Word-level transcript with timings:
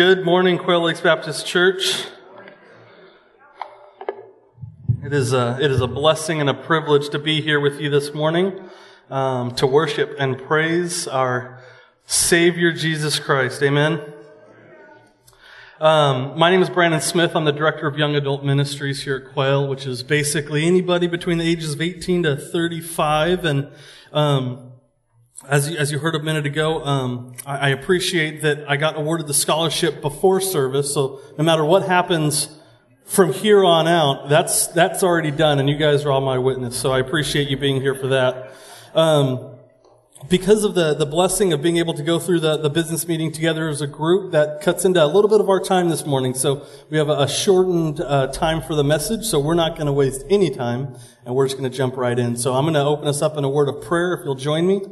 Good 0.00 0.24
morning, 0.24 0.56
Quail 0.56 0.80
Lakes 0.80 1.02
Baptist 1.02 1.46
Church. 1.46 2.06
It 5.04 5.12
is 5.12 5.34
a, 5.34 5.58
it 5.60 5.70
is 5.70 5.82
a 5.82 5.86
blessing 5.86 6.40
and 6.40 6.48
a 6.48 6.54
privilege 6.54 7.10
to 7.10 7.18
be 7.18 7.42
here 7.42 7.60
with 7.60 7.78
you 7.82 7.90
this 7.90 8.14
morning, 8.14 8.58
um, 9.10 9.54
to 9.56 9.66
worship 9.66 10.16
and 10.18 10.38
praise 10.38 11.06
our 11.06 11.60
Savior 12.06 12.72
Jesus 12.72 13.18
Christ. 13.18 13.62
Amen. 13.62 14.00
Um, 15.78 16.38
my 16.38 16.50
name 16.50 16.62
is 16.62 16.70
Brandon 16.70 17.02
Smith. 17.02 17.36
I'm 17.36 17.44
the 17.44 17.52
director 17.52 17.86
of 17.86 17.98
Young 17.98 18.16
Adult 18.16 18.42
Ministries 18.42 19.02
here 19.02 19.16
at 19.16 19.34
Quail, 19.34 19.68
which 19.68 19.84
is 19.84 20.02
basically 20.02 20.64
anybody 20.64 21.08
between 21.08 21.36
the 21.36 21.46
ages 21.46 21.74
of 21.74 21.82
18 21.82 22.22
to 22.22 22.36
35. 22.36 23.44
And 23.44 23.68
um, 24.14 24.72
as 25.48 25.70
you, 25.70 25.78
as 25.78 25.90
you 25.90 25.98
heard 25.98 26.14
a 26.14 26.22
minute 26.22 26.46
ago, 26.46 26.84
um, 26.84 27.34
I, 27.46 27.56
I 27.56 27.68
appreciate 27.70 28.42
that 28.42 28.68
I 28.68 28.76
got 28.76 28.96
awarded 28.96 29.26
the 29.26 29.34
scholarship 29.34 30.00
before 30.02 30.40
service. 30.40 30.92
So 30.92 31.20
no 31.38 31.44
matter 31.44 31.64
what 31.64 31.84
happens 31.84 32.56
from 33.04 33.32
here 33.32 33.64
on 33.64 33.88
out, 33.88 34.28
that's 34.28 34.68
that's 34.68 35.02
already 35.02 35.30
done, 35.30 35.58
and 35.58 35.68
you 35.68 35.76
guys 35.76 36.04
are 36.04 36.12
all 36.12 36.20
my 36.20 36.38
witness. 36.38 36.76
So 36.76 36.92
I 36.92 37.00
appreciate 37.00 37.48
you 37.48 37.56
being 37.56 37.80
here 37.80 37.94
for 37.94 38.08
that. 38.08 38.52
Um, 38.94 39.56
because 40.28 40.64
of 40.64 40.74
the, 40.74 40.92
the 40.92 41.06
blessing 41.06 41.54
of 41.54 41.62
being 41.62 41.78
able 41.78 41.94
to 41.94 42.02
go 42.02 42.18
through 42.18 42.40
the, 42.40 42.58
the 42.58 42.68
business 42.68 43.08
meeting 43.08 43.32
together 43.32 43.70
as 43.70 43.80
a 43.80 43.86
group, 43.86 44.32
that 44.32 44.60
cuts 44.60 44.84
into 44.84 45.02
a 45.02 45.06
little 45.06 45.30
bit 45.30 45.40
of 45.40 45.48
our 45.48 45.60
time 45.60 45.88
this 45.88 46.04
morning. 46.04 46.34
So 46.34 46.66
we 46.90 46.98
have 46.98 47.08
a, 47.08 47.20
a 47.20 47.28
shortened 47.28 48.02
uh, 48.02 48.26
time 48.26 48.60
for 48.60 48.74
the 48.74 48.84
message, 48.84 49.24
so 49.24 49.40
we're 49.40 49.54
not 49.54 49.76
going 49.76 49.86
to 49.86 49.94
waste 49.94 50.22
any 50.28 50.50
time, 50.50 50.94
and 51.24 51.34
we're 51.34 51.46
just 51.46 51.56
going 51.58 51.70
to 51.70 51.74
jump 51.74 51.96
right 51.96 52.18
in. 52.18 52.36
So 52.36 52.52
I'm 52.52 52.64
going 52.64 52.74
to 52.74 52.84
open 52.84 53.08
us 53.08 53.22
up 53.22 53.38
in 53.38 53.44
a 53.44 53.48
word 53.48 53.70
of 53.70 53.82
prayer, 53.82 54.12
if 54.12 54.20
you'll 54.26 54.34
join 54.34 54.66
me. 54.66 54.82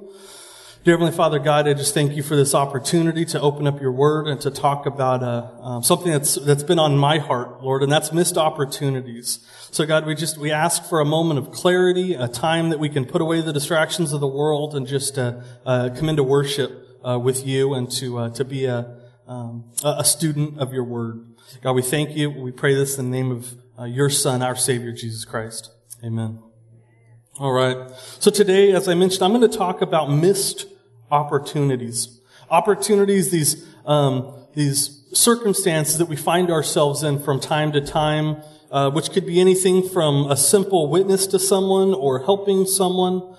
Dear 0.89 0.94
Heavenly 0.94 1.14
Father 1.14 1.39
God, 1.39 1.69
I 1.69 1.75
just 1.75 1.92
thank 1.92 2.17
you 2.17 2.22
for 2.22 2.34
this 2.34 2.55
opportunity 2.55 3.27
to 3.27 3.41
open 3.42 3.67
up 3.67 3.78
your 3.78 3.92
word 3.92 4.27
and 4.27 4.41
to 4.41 4.50
talk 4.50 4.86
about 4.86 5.22
uh, 5.22 5.47
um, 5.61 5.83
something 5.83 6.11
that's 6.11 6.36
that's 6.36 6.62
been 6.62 6.78
on 6.78 6.97
my 6.97 7.19
heart, 7.19 7.62
Lord, 7.62 7.83
and 7.83 7.93
that's 7.93 8.10
missed 8.10 8.38
opportunities. 8.38 9.47
So 9.71 9.84
God, 9.84 10.06
we 10.06 10.15
just 10.15 10.38
we 10.38 10.50
ask 10.50 10.82
for 10.82 11.00
a 11.00 11.04
moment 11.04 11.41
of 11.41 11.53
clarity, 11.53 12.15
a 12.15 12.26
time 12.26 12.71
that 12.71 12.78
we 12.78 12.88
can 12.88 13.04
put 13.04 13.21
away 13.21 13.43
the 13.43 13.53
distractions 13.53 14.15
of 14.15 14.21
the 14.21 14.26
world 14.26 14.75
and 14.75 14.87
just 14.87 15.19
uh, 15.19 15.43
uh, 15.66 15.91
come 15.94 16.09
into 16.09 16.22
worship 16.22 16.72
uh, 17.06 17.19
with 17.19 17.47
you 17.47 17.75
and 17.75 17.93
to 17.93 18.16
uh, 18.20 18.31
to 18.31 18.43
be 18.43 18.65
a 18.65 18.97
um, 19.26 19.70
a 19.84 20.06
student 20.06 20.59
of 20.59 20.72
your 20.72 20.84
word. 20.84 21.22
God, 21.62 21.72
we 21.72 21.82
thank 21.82 22.16
you. 22.16 22.31
We 22.31 22.50
pray 22.50 22.75
this 22.75 22.97
in 22.97 23.10
the 23.10 23.15
name 23.15 23.31
of 23.31 23.53
uh, 23.78 23.84
your 23.84 24.09
Son, 24.09 24.41
our 24.41 24.56
Savior, 24.56 24.93
Jesus 24.93 25.26
Christ. 25.26 25.70
Amen. 26.03 26.38
All 27.38 27.53
right. 27.53 27.91
So 28.20 28.31
today, 28.31 28.72
as 28.72 28.88
I 28.88 28.94
mentioned, 28.94 29.22
I'm 29.22 29.38
going 29.38 29.49
to 29.49 29.55
talk 29.55 29.82
about 29.82 30.10
missed 30.10 30.65
opportunities. 31.10 32.20
Opportunities, 32.50 33.30
these, 33.30 33.66
um, 33.86 34.34
these 34.54 35.04
circumstances 35.12 35.98
that 35.98 36.06
we 36.06 36.16
find 36.16 36.50
ourselves 36.50 37.02
in 37.02 37.19
from 37.19 37.41
time 37.41 37.72
to 37.72 37.80
time, 37.80 38.42
uh, 38.70 38.91
which 38.91 39.10
could 39.10 39.26
be 39.26 39.41
anything 39.41 39.86
from 39.88 40.30
a 40.30 40.36
simple 40.36 40.91
witness 40.91 41.26
to 41.28 41.38
someone 41.38 41.94
or 41.94 42.24
helping 42.24 42.66
someone, 42.66 43.36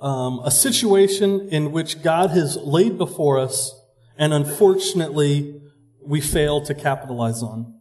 um, 0.00 0.40
a 0.44 0.50
situation 0.50 1.48
in 1.50 1.72
which 1.72 2.02
God 2.02 2.30
has 2.30 2.56
laid 2.56 2.98
before 2.98 3.38
us 3.38 3.72
and 4.18 4.32
unfortunately 4.32 5.60
we 6.04 6.20
fail 6.20 6.60
to 6.62 6.74
capitalize 6.74 7.42
on. 7.42 7.74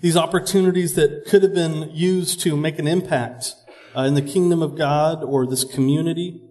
These 0.00 0.16
opportunities 0.16 0.94
that 0.94 1.26
could 1.26 1.42
have 1.42 1.54
been 1.54 1.90
used 1.92 2.40
to 2.40 2.56
make 2.56 2.78
an 2.78 2.88
impact 2.88 3.54
uh, 3.96 4.02
in 4.02 4.14
the 4.14 4.22
kingdom 4.22 4.62
of 4.62 4.76
God 4.76 5.22
or 5.22 5.46
this 5.46 5.64
community, 5.64 6.42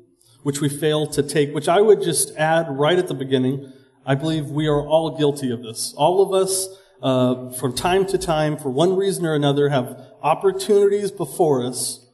which 0.43 0.61
we 0.61 0.69
fail 0.69 1.07
to 1.07 1.23
take, 1.23 1.53
which 1.53 1.67
I 1.67 1.81
would 1.81 2.01
just 2.01 2.35
add 2.37 2.67
right 2.69 2.97
at 2.97 3.07
the 3.07 3.13
beginning. 3.13 3.71
I 4.05 4.15
believe 4.15 4.47
we 4.47 4.67
are 4.67 4.81
all 4.85 5.17
guilty 5.17 5.51
of 5.51 5.61
this. 5.61 5.93
All 5.95 6.21
of 6.21 6.33
us, 6.33 6.67
uh, 7.01 7.51
from 7.51 7.75
time 7.75 8.05
to 8.07 8.17
time, 8.17 8.57
for 8.57 8.69
one 8.69 8.95
reason 8.95 9.25
or 9.25 9.35
another, 9.35 9.69
have 9.69 9.99
opportunities 10.21 11.11
before 11.11 11.65
us 11.65 12.07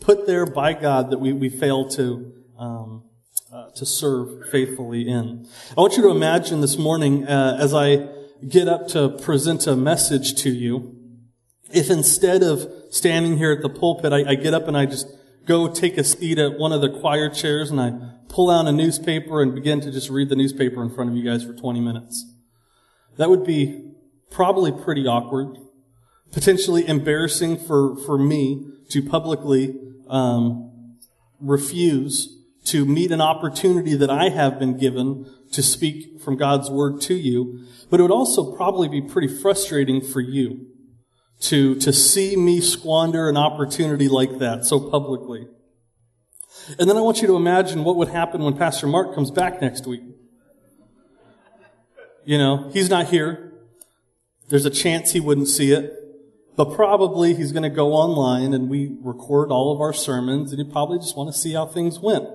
put 0.00 0.26
there 0.26 0.46
by 0.46 0.72
God 0.72 1.10
that 1.10 1.18
we, 1.18 1.32
we 1.32 1.48
fail 1.48 1.88
to 1.90 2.32
um, 2.58 3.02
uh, 3.52 3.70
to 3.70 3.86
serve 3.86 4.48
faithfully 4.50 5.08
in. 5.08 5.46
I 5.76 5.80
want 5.80 5.96
you 5.96 6.02
to 6.02 6.10
imagine 6.10 6.60
this 6.60 6.76
morning 6.76 7.26
uh, 7.26 7.56
as 7.60 7.74
I 7.74 8.08
get 8.46 8.68
up 8.68 8.88
to 8.88 9.08
present 9.08 9.66
a 9.66 9.76
message 9.76 10.34
to 10.42 10.50
you 10.50 10.96
if 11.72 11.90
instead 11.90 12.42
of 12.42 12.70
standing 12.90 13.38
here 13.38 13.52
at 13.52 13.62
the 13.62 13.68
pulpit, 13.68 14.12
I, 14.12 14.30
I, 14.30 14.34
get 14.34 14.54
up 14.54 14.68
and 14.68 14.76
I 14.76 14.86
just 14.86 15.06
go 15.46 15.68
take 15.68 15.96
a 15.96 16.04
seat 16.04 16.38
at 16.38 16.58
one 16.58 16.72
of 16.72 16.80
the 16.80 16.90
choir 16.90 17.30
chairs 17.30 17.70
and 17.70 17.80
I 17.80 17.92
pull 18.28 18.50
out 18.50 18.66
a 18.66 18.72
newspaper 18.72 19.40
and 19.40 19.54
begin 19.54 19.80
to 19.80 19.90
just 19.90 20.10
read 20.10 20.28
the 20.28 20.36
newspaper 20.36 20.82
in 20.82 20.90
front 20.90 21.10
of 21.10 21.16
you 21.16 21.24
guys 21.24 21.44
for 21.44 21.52
20 21.52 21.80
minutes. 21.80 22.34
That 23.16 23.30
would 23.30 23.44
be 23.44 23.92
probably 24.30 24.72
pretty 24.72 25.06
awkward, 25.06 25.56
potentially 26.32 26.86
embarrassing 26.86 27.58
for, 27.58 27.96
for 27.96 28.18
me 28.18 28.66
to 28.90 29.02
publicly 29.02 29.74
um, 30.08 30.96
refuse 31.40 32.32
to 32.64 32.84
meet 32.84 33.12
an 33.12 33.20
opportunity 33.20 33.94
that 33.94 34.10
I 34.10 34.28
have 34.28 34.58
been 34.58 34.76
given 34.76 35.32
to 35.52 35.62
speak 35.62 36.20
from 36.20 36.36
God's 36.36 36.68
word 36.68 37.00
to 37.02 37.14
you. 37.14 37.64
But 37.88 38.00
it 38.00 38.02
would 38.02 38.12
also 38.12 38.56
probably 38.56 38.88
be 38.88 39.00
pretty 39.00 39.28
frustrating 39.28 40.00
for 40.00 40.20
you 40.20 40.66
to, 41.40 41.74
to 41.76 41.92
see 41.92 42.36
me 42.36 42.60
squander 42.60 43.28
an 43.28 43.36
opportunity 43.36 44.08
like 44.08 44.38
that 44.38 44.64
so 44.64 44.80
publicly. 44.80 45.46
And 46.78 46.90
then 46.90 46.96
I 46.96 47.00
want 47.00 47.20
you 47.20 47.28
to 47.28 47.36
imagine 47.36 47.84
what 47.84 47.96
would 47.96 48.08
happen 48.08 48.42
when 48.42 48.56
Pastor 48.56 48.86
Mark 48.86 49.14
comes 49.14 49.30
back 49.30 49.60
next 49.60 49.86
week. 49.86 50.02
You 52.24 52.38
know, 52.38 52.70
he's 52.72 52.90
not 52.90 53.06
here. 53.06 53.52
There's 54.48 54.64
a 54.64 54.70
chance 54.70 55.12
he 55.12 55.20
wouldn't 55.20 55.48
see 55.48 55.72
it. 55.72 55.92
But 56.56 56.74
probably 56.74 57.34
he's 57.34 57.52
going 57.52 57.64
to 57.64 57.70
go 57.70 57.92
online 57.92 58.54
and 58.54 58.70
we 58.70 58.96
record 59.02 59.50
all 59.50 59.72
of 59.72 59.80
our 59.80 59.92
sermons 59.92 60.52
and 60.52 60.58
he 60.64 60.70
probably 60.70 60.98
just 60.98 61.16
want 61.16 61.32
to 61.32 61.38
see 61.38 61.52
how 61.52 61.66
things 61.66 62.00
went. 62.00 62.26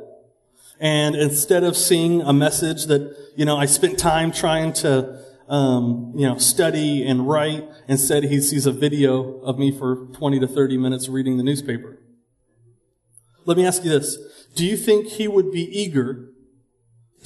And 0.79 1.16
instead 1.16 1.64
of 1.64 1.75
seeing 1.75 2.22
a 2.22 2.31
message 2.31 2.85
that, 2.85 3.16
you 3.35 3.46
know, 3.46 3.58
I 3.58 3.66
spent 3.66 3.97
time 3.97 4.31
trying 4.31 4.73
to 4.73 5.23
um, 5.51 6.13
you 6.15 6.25
know, 6.25 6.37
study 6.37 7.05
and 7.05 7.27
write. 7.27 7.67
Instead, 7.89 8.23
he 8.23 8.39
sees 8.39 8.65
a 8.65 8.71
video 8.71 9.41
of 9.41 9.59
me 9.59 9.69
for 9.69 10.07
20 10.13 10.39
to 10.39 10.47
30 10.47 10.77
minutes 10.77 11.09
reading 11.09 11.35
the 11.35 11.43
newspaper. 11.43 11.99
Let 13.45 13.57
me 13.57 13.65
ask 13.65 13.83
you 13.83 13.89
this. 13.89 14.17
Do 14.55 14.65
you 14.65 14.77
think 14.77 15.07
he 15.07 15.27
would 15.27 15.51
be 15.51 15.63
eager 15.63 16.29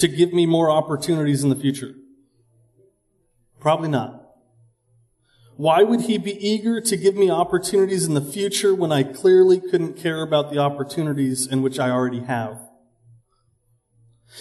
to 0.00 0.08
give 0.08 0.32
me 0.32 0.44
more 0.44 0.70
opportunities 0.70 1.44
in 1.44 1.50
the 1.50 1.56
future? 1.56 1.94
Probably 3.60 3.88
not. 3.88 4.22
Why 5.56 5.84
would 5.84 6.02
he 6.02 6.18
be 6.18 6.32
eager 6.46 6.80
to 6.80 6.96
give 6.96 7.14
me 7.14 7.30
opportunities 7.30 8.06
in 8.06 8.14
the 8.14 8.20
future 8.20 8.74
when 8.74 8.90
I 8.90 9.04
clearly 9.04 9.60
couldn't 9.60 9.96
care 9.96 10.22
about 10.22 10.50
the 10.50 10.58
opportunities 10.58 11.46
in 11.46 11.62
which 11.62 11.78
I 11.78 11.90
already 11.90 12.20
have? 12.20 12.58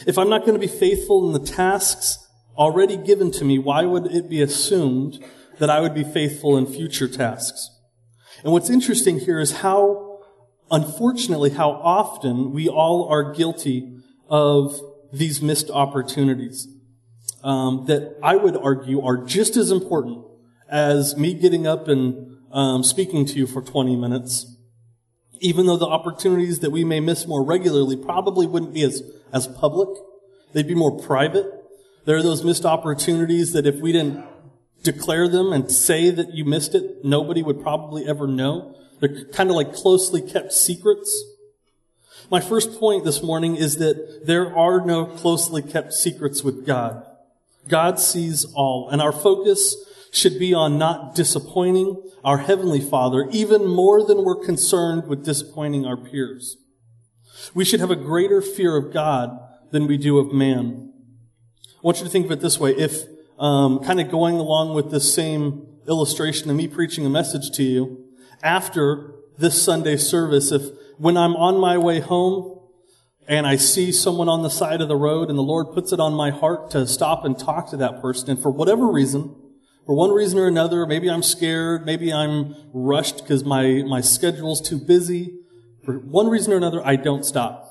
If 0.08 0.18
I'm 0.18 0.30
not 0.30 0.42
going 0.42 0.60
to 0.60 0.60
be 0.60 0.68
faithful 0.68 1.28
in 1.28 1.34
the 1.34 1.48
tasks 1.48 2.25
already 2.58 2.98
given 2.98 3.32
to 3.32 3.46
me, 3.46 3.60
why 3.60 3.84
would 3.84 4.08
it 4.08 4.30
be 4.30 4.42
assumed 4.42 5.24
that 5.60 5.70
I 5.70 5.80
would 5.80 5.94
be 5.94 6.04
faithful 6.04 6.58
in 6.58 6.66
future 6.66 7.08
tasks? 7.08 7.70
And 8.44 8.52
what's 8.52 8.70
interesting 8.70 9.20
here 9.20 9.40
is 9.40 9.58
how, 9.58 10.20
unfortunately, 10.70 11.52
how 11.52 11.72
often 11.72 12.52
we 12.52 12.68
all 12.68 13.08
are 13.10 13.34
guilty 13.34 13.98
of 14.30 14.80
these 15.12 15.42
missed 15.42 15.70
opportunities 15.70 16.68
um, 17.44 17.86
that 17.86 18.18
I 18.22 18.36
would 18.36 18.58
argue 18.58 19.02
are 19.02 19.18
just 19.18 19.56
as 19.56 19.72
important 19.72 20.26
as 20.70 21.16
me 21.16 21.34
getting 21.34 21.68
up 21.68 21.88
and 21.88 22.38
um, 22.52 22.84
speaking 22.84 23.26
to 23.28 23.34
you 23.34 23.48
for 23.48 23.62
20 23.62 23.96
minutes. 23.96 24.48
Even 25.40 25.66
though 25.66 25.78
the 25.78 25.86
opportunities 25.86 26.60
that 26.60 26.72
we 26.72 26.84
may 26.84 27.00
miss 27.00 27.28
more 27.28 27.44
regularly 27.44 27.96
probably 27.96 28.48
wouldn't 28.48 28.74
be 28.74 28.84
as, 28.84 29.04
as 29.32 29.48
public, 29.48 29.90
they'd 30.54 30.68
be 30.68 30.76
more 30.76 30.98
private. 30.98 31.46
There 32.06 32.18
are 32.18 32.24
those 32.24 32.44
missed 32.44 32.66
opportunities 32.66 33.54
that 33.54 33.66
if 33.66 33.80
we 33.82 33.92
didn't 33.92 34.24
declare 34.84 35.28
them 35.28 35.52
and 35.52 35.72
say 35.72 36.12
that 36.12 36.34
you 36.34 36.46
missed 36.46 36.76
it, 36.76 37.04
nobody 37.04 37.42
would 37.42 37.62
probably 37.62 38.08
ever 38.08 38.28
know. 38.28 38.76
They're 39.00 39.26
kind 39.26 39.50
of 39.50 39.56
like 39.56 39.74
closely 39.74 40.22
kept 40.22 40.54
secrets. 40.54 41.24
My 42.30 42.40
first 42.40 42.80
point 42.80 43.06
this 43.06 43.24
morning 43.24 43.56
is 43.56 43.78
that 43.78 44.26
there 44.26 44.56
are 44.56 44.86
no 44.86 45.06
closely 45.06 45.62
kept 45.62 45.94
secrets 45.94 46.44
with 46.44 46.66
God. 46.66 47.06
God 47.68 48.00
sees 48.00 48.46
all, 48.54 48.90
and 48.90 49.02
our 49.02 49.12
focus 49.12 49.76
should 50.12 50.38
be 50.38 50.54
on 50.54 50.78
not 50.78 51.16
disappointing 51.16 52.02
our 52.24 52.38
Heavenly 52.38 52.80
Father 52.80 53.28
even 53.32 53.68
more 53.68 54.06
than 54.06 54.24
we're 54.24 54.44
concerned 54.46 55.08
with 55.08 55.26
disappointing 55.26 55.86
our 55.86 55.98
peers. 55.98 56.58
We 57.54 57.66
should 57.66 57.80
have 57.80 57.92
a 57.92 57.96
greater 57.96 58.42
fear 58.42 58.78
of 58.78 58.94
God 58.94 59.38
than 59.72 59.88
we 59.88 59.98
do 59.98 60.20
of 60.20 60.32
man. 60.32 60.94
I 61.86 61.88
want 61.88 62.00
you 62.00 62.06
to 62.06 62.10
think 62.10 62.26
of 62.26 62.32
it 62.32 62.42
this 62.42 62.60
way. 62.60 62.72
If, 62.72 63.04
um, 63.38 63.78
kind 63.84 64.02
of 64.02 64.10
going 64.10 64.38
along 64.38 64.74
with 64.74 64.90
this 64.90 65.14
same 65.14 65.68
illustration 65.88 66.50
of 66.50 66.56
me 66.56 66.68
preaching 66.68 67.06
a 67.06 67.12
message 67.12 67.52
to 67.58 67.64
you, 67.64 68.08
after 68.42 69.14
this 69.38 69.62
Sunday 69.62 69.96
service, 69.96 70.52
if 70.52 70.64
when 70.98 71.16
I'm 71.16 71.36
on 71.36 71.60
my 71.60 71.78
way 71.78 72.00
home 72.00 72.60
and 73.28 73.46
I 73.46 73.58
see 73.58 73.92
someone 73.92 74.28
on 74.28 74.42
the 74.42 74.50
side 74.50 74.82
of 74.82 74.88
the 74.88 74.96
road 74.96 75.30
and 75.30 75.38
the 75.38 75.44
Lord 75.44 75.74
puts 75.74 75.92
it 75.92 76.00
on 76.00 76.14
my 76.14 76.32
heart 76.32 76.72
to 76.72 76.88
stop 76.88 77.24
and 77.24 77.38
talk 77.38 77.70
to 77.70 77.78
that 77.78 78.02
person, 78.02 78.32
and 78.32 78.42
for 78.42 78.50
whatever 78.50 78.88
reason, 78.88 79.36
for 79.86 79.94
one 79.94 80.10
reason 80.10 80.40
or 80.40 80.48
another, 80.48 80.88
maybe 80.88 81.08
I'm 81.08 81.22
scared, 81.22 81.86
maybe 81.86 82.12
I'm 82.12 82.56
rushed 82.74 83.18
because 83.18 83.44
my, 83.44 83.84
my 83.88 84.02
schedule's 84.02 84.60
too 84.60 84.80
busy. 84.80 85.38
For 85.84 86.00
one 86.00 86.30
reason 86.30 86.52
or 86.52 86.58
another, 86.58 86.82
I 86.84 86.96
don't 86.96 87.24
stop. 87.24 87.65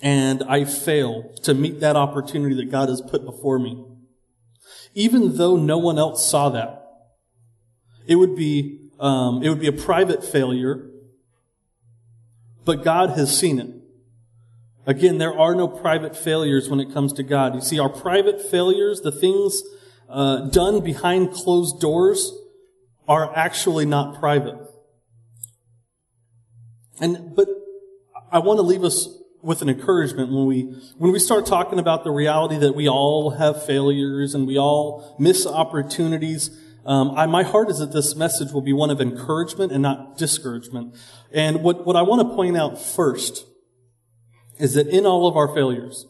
And 0.00 0.42
I 0.44 0.64
fail 0.64 1.34
to 1.42 1.54
meet 1.54 1.80
that 1.80 1.96
opportunity 1.96 2.54
that 2.56 2.70
God 2.70 2.88
has 2.88 3.00
put 3.00 3.24
before 3.24 3.58
me. 3.58 3.84
Even 4.94 5.36
though 5.36 5.56
no 5.56 5.78
one 5.78 5.98
else 5.98 6.28
saw 6.28 6.48
that, 6.50 6.84
it 8.06 8.16
would 8.16 8.36
be, 8.36 8.90
um, 9.00 9.42
it 9.42 9.48
would 9.48 9.60
be 9.60 9.66
a 9.66 9.72
private 9.72 10.24
failure, 10.24 10.90
but 12.64 12.84
God 12.84 13.10
has 13.10 13.36
seen 13.36 13.58
it. 13.58 13.74
Again, 14.86 15.18
there 15.18 15.38
are 15.38 15.54
no 15.54 15.68
private 15.68 16.16
failures 16.16 16.70
when 16.70 16.80
it 16.80 16.92
comes 16.92 17.12
to 17.14 17.22
God. 17.22 17.54
You 17.54 17.60
see, 17.60 17.78
our 17.78 17.90
private 17.90 18.40
failures, 18.40 19.02
the 19.02 19.12
things 19.12 19.62
uh, 20.08 20.48
done 20.48 20.80
behind 20.80 21.32
closed 21.32 21.80
doors 21.80 22.32
are 23.06 23.34
actually 23.36 23.84
not 23.84 24.18
private. 24.18 24.58
And, 27.00 27.34
but 27.36 27.48
I 28.32 28.38
want 28.38 28.58
to 28.58 28.62
leave 28.62 28.84
us 28.84 29.08
with 29.42 29.62
an 29.62 29.68
encouragement 29.68 30.32
when 30.32 30.46
we, 30.46 30.62
when 30.96 31.12
we 31.12 31.18
start 31.18 31.46
talking 31.46 31.78
about 31.78 32.04
the 32.04 32.10
reality 32.10 32.58
that 32.58 32.74
we 32.74 32.88
all 32.88 33.30
have 33.30 33.64
failures 33.64 34.34
and 34.34 34.46
we 34.46 34.58
all 34.58 35.16
miss 35.18 35.46
opportunities. 35.46 36.50
Um, 36.84 37.12
I, 37.12 37.26
my 37.26 37.42
heart 37.42 37.70
is 37.70 37.78
that 37.78 37.92
this 37.92 38.16
message 38.16 38.52
will 38.52 38.62
be 38.62 38.72
one 38.72 38.90
of 38.90 39.00
encouragement 39.00 39.72
and 39.72 39.82
not 39.82 40.18
discouragement. 40.18 40.96
And 41.32 41.62
what, 41.62 41.86
what 41.86 41.96
I 41.96 42.02
want 42.02 42.28
to 42.28 42.34
point 42.34 42.56
out 42.56 42.80
first 42.80 43.46
is 44.58 44.74
that 44.74 44.88
in 44.88 45.06
all 45.06 45.28
of 45.28 45.36
our 45.36 45.54
failures, 45.54 46.06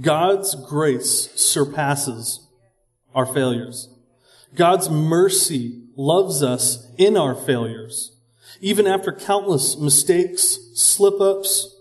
God's 0.00 0.54
grace 0.54 1.30
surpasses 1.34 2.46
our 3.14 3.26
failures. 3.26 3.88
God's 4.54 4.90
mercy 4.90 5.84
loves 5.96 6.42
us 6.42 6.86
in 6.98 7.16
our 7.16 7.34
failures. 7.34 8.16
Even 8.60 8.86
after 8.86 9.12
countless 9.12 9.76
mistakes, 9.76 10.58
slip 10.74 11.20
ups, 11.20 11.74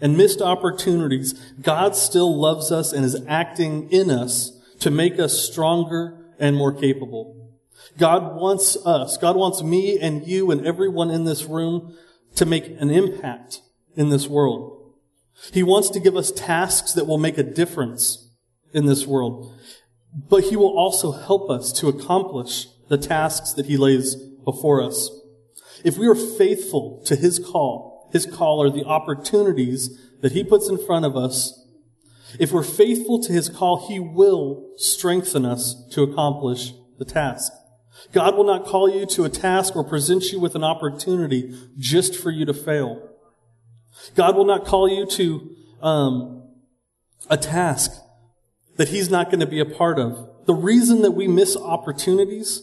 and 0.00 0.16
missed 0.16 0.40
opportunities, 0.40 1.32
God 1.60 1.96
still 1.96 2.38
loves 2.38 2.72
us 2.72 2.92
and 2.92 3.04
is 3.04 3.22
acting 3.26 3.90
in 3.90 4.10
us 4.10 4.52
to 4.80 4.90
make 4.90 5.18
us 5.18 5.38
stronger 5.38 6.34
and 6.38 6.56
more 6.56 6.72
capable. 6.72 7.52
God 7.98 8.36
wants 8.36 8.76
us, 8.84 9.16
God 9.16 9.36
wants 9.36 9.62
me 9.62 9.98
and 9.98 10.26
you 10.26 10.50
and 10.50 10.66
everyone 10.66 11.10
in 11.10 11.24
this 11.24 11.44
room 11.44 11.96
to 12.34 12.46
make 12.46 12.66
an 12.80 12.90
impact 12.90 13.60
in 13.96 14.08
this 14.08 14.26
world. 14.26 14.94
He 15.52 15.62
wants 15.62 15.90
to 15.90 16.00
give 16.00 16.16
us 16.16 16.32
tasks 16.32 16.92
that 16.92 17.06
will 17.06 17.18
make 17.18 17.38
a 17.38 17.42
difference 17.42 18.30
in 18.72 18.86
this 18.86 19.06
world 19.06 19.54
but 20.14 20.44
he 20.44 20.56
will 20.56 20.78
also 20.78 21.12
help 21.12 21.50
us 21.50 21.72
to 21.72 21.88
accomplish 21.88 22.68
the 22.88 22.98
tasks 22.98 23.52
that 23.54 23.66
he 23.66 23.76
lays 23.76 24.14
before 24.14 24.82
us. 24.82 25.10
If 25.82 25.98
we 25.98 26.06
are 26.06 26.14
faithful 26.14 27.02
to 27.06 27.16
his 27.16 27.38
call, 27.38 27.93
his 28.14 28.26
call 28.26 28.62
are 28.62 28.70
the 28.70 28.84
opportunities 28.84 29.98
that 30.22 30.30
he 30.30 30.44
puts 30.44 30.68
in 30.68 30.78
front 30.78 31.04
of 31.04 31.16
us. 31.16 31.66
If 32.38 32.52
we're 32.52 32.62
faithful 32.62 33.20
to 33.24 33.32
his 33.32 33.48
call, 33.48 33.88
he 33.88 33.98
will 33.98 34.70
strengthen 34.76 35.44
us 35.44 35.74
to 35.90 36.04
accomplish 36.04 36.72
the 36.96 37.04
task. 37.04 37.52
God 38.12 38.36
will 38.36 38.44
not 38.44 38.66
call 38.66 38.88
you 38.88 39.04
to 39.06 39.24
a 39.24 39.28
task 39.28 39.74
or 39.74 39.82
present 39.82 40.30
you 40.30 40.38
with 40.38 40.54
an 40.54 40.62
opportunity 40.62 41.58
just 41.76 42.14
for 42.14 42.30
you 42.30 42.44
to 42.44 42.54
fail. 42.54 43.10
God 44.14 44.36
will 44.36 44.46
not 44.46 44.64
call 44.64 44.88
you 44.88 45.06
to 45.06 45.56
um, 45.82 46.48
a 47.28 47.36
task 47.36 48.00
that 48.76 48.90
he's 48.90 49.10
not 49.10 49.26
going 49.26 49.40
to 49.40 49.46
be 49.46 49.58
a 49.58 49.64
part 49.64 49.98
of. 49.98 50.46
The 50.46 50.54
reason 50.54 51.02
that 51.02 51.12
we 51.12 51.26
miss 51.26 51.56
opportunities 51.56 52.62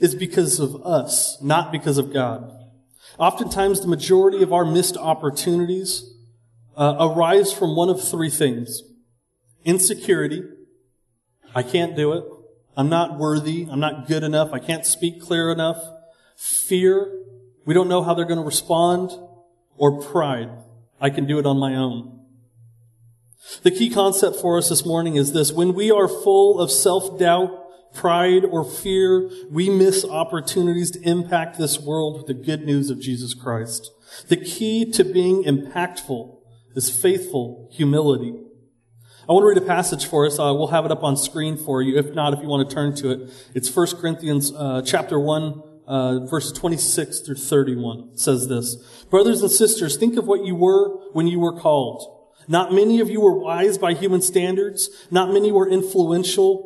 is 0.00 0.14
because 0.14 0.60
of 0.60 0.76
us, 0.84 1.40
not 1.40 1.72
because 1.72 1.96
of 1.96 2.12
God. 2.12 2.52
Oftentimes, 3.18 3.80
the 3.80 3.88
majority 3.88 4.42
of 4.42 4.52
our 4.52 4.64
missed 4.64 4.96
opportunities 4.96 6.12
uh, 6.76 6.96
arise 7.00 7.52
from 7.52 7.74
one 7.74 7.88
of 7.88 8.06
three 8.06 8.30
things 8.30 8.82
insecurity. 9.64 10.42
I 11.54 11.62
can't 11.62 11.96
do 11.96 12.12
it. 12.12 12.24
I'm 12.76 12.88
not 12.88 13.18
worthy. 13.18 13.66
I'm 13.70 13.80
not 13.80 14.06
good 14.06 14.22
enough. 14.22 14.52
I 14.52 14.58
can't 14.58 14.84
speak 14.84 15.20
clear 15.20 15.50
enough. 15.50 15.82
Fear. 16.36 17.24
We 17.64 17.74
don't 17.74 17.88
know 17.88 18.02
how 18.02 18.14
they're 18.14 18.26
going 18.26 18.38
to 18.38 18.44
respond. 18.44 19.10
Or 19.78 20.00
pride. 20.00 20.50
I 21.00 21.10
can 21.10 21.26
do 21.26 21.38
it 21.38 21.46
on 21.46 21.58
my 21.58 21.74
own. 21.74 22.20
The 23.62 23.70
key 23.70 23.90
concept 23.90 24.36
for 24.36 24.56
us 24.58 24.68
this 24.68 24.84
morning 24.84 25.16
is 25.16 25.32
this. 25.32 25.52
When 25.52 25.74
we 25.74 25.90
are 25.90 26.08
full 26.08 26.60
of 26.60 26.70
self-doubt, 26.70 27.65
pride, 27.96 28.44
or 28.44 28.64
fear, 28.64 29.30
we 29.50 29.70
miss 29.70 30.04
opportunities 30.04 30.90
to 30.92 31.00
impact 31.00 31.58
this 31.58 31.80
world 31.80 32.18
with 32.18 32.26
the 32.26 32.34
good 32.34 32.64
news 32.64 32.90
of 32.90 33.00
Jesus 33.00 33.34
Christ. 33.34 33.90
The 34.28 34.36
key 34.36 34.90
to 34.92 35.04
being 35.04 35.44
impactful 35.44 36.38
is 36.74 36.90
faithful 36.90 37.68
humility. 37.72 38.34
I 39.28 39.32
want 39.32 39.42
to 39.42 39.48
read 39.48 39.58
a 39.58 39.66
passage 39.66 40.06
for 40.06 40.24
us. 40.24 40.38
Uh, 40.38 40.54
we'll 40.54 40.68
have 40.68 40.84
it 40.84 40.92
up 40.92 41.02
on 41.02 41.16
screen 41.16 41.56
for 41.56 41.82
you. 41.82 41.98
If 41.98 42.14
not, 42.14 42.32
if 42.32 42.40
you 42.40 42.46
want 42.46 42.68
to 42.68 42.74
turn 42.74 42.94
to 42.96 43.10
it, 43.10 43.30
it's 43.54 43.74
1 43.74 43.96
Corinthians 43.96 44.52
uh, 44.54 44.82
chapter 44.86 45.18
1, 45.18 45.62
uh, 45.86 46.26
verse 46.26 46.52
26 46.52 47.20
through 47.20 47.34
31. 47.34 48.10
It 48.12 48.20
says 48.20 48.46
this. 48.46 48.76
Brothers 49.10 49.42
and 49.42 49.50
sisters, 49.50 49.96
think 49.96 50.16
of 50.16 50.28
what 50.28 50.44
you 50.44 50.54
were 50.54 51.10
when 51.12 51.26
you 51.26 51.40
were 51.40 51.58
called. 51.58 52.12
Not 52.46 52.72
many 52.72 53.00
of 53.00 53.10
you 53.10 53.20
were 53.20 53.36
wise 53.36 53.78
by 53.78 53.94
human 53.94 54.22
standards. 54.22 54.90
Not 55.10 55.32
many 55.32 55.50
were 55.50 55.68
influential. 55.68 56.65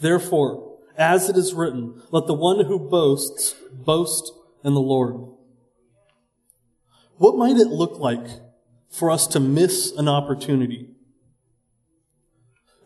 Therefore, 0.00 0.78
as 0.96 1.28
it 1.28 1.36
is 1.36 1.54
written, 1.54 2.02
let 2.10 2.26
the 2.26 2.34
one 2.34 2.64
who 2.64 2.78
boasts 2.78 3.54
boast 3.72 4.32
in 4.64 4.74
the 4.74 4.80
Lord. 4.80 5.16
What 7.16 7.36
might 7.36 7.56
it 7.56 7.68
look 7.68 7.98
like 7.98 8.26
for 8.90 9.10
us 9.10 9.26
to 9.28 9.40
miss 9.40 9.92
an 9.92 10.08
opportunity? 10.08 10.90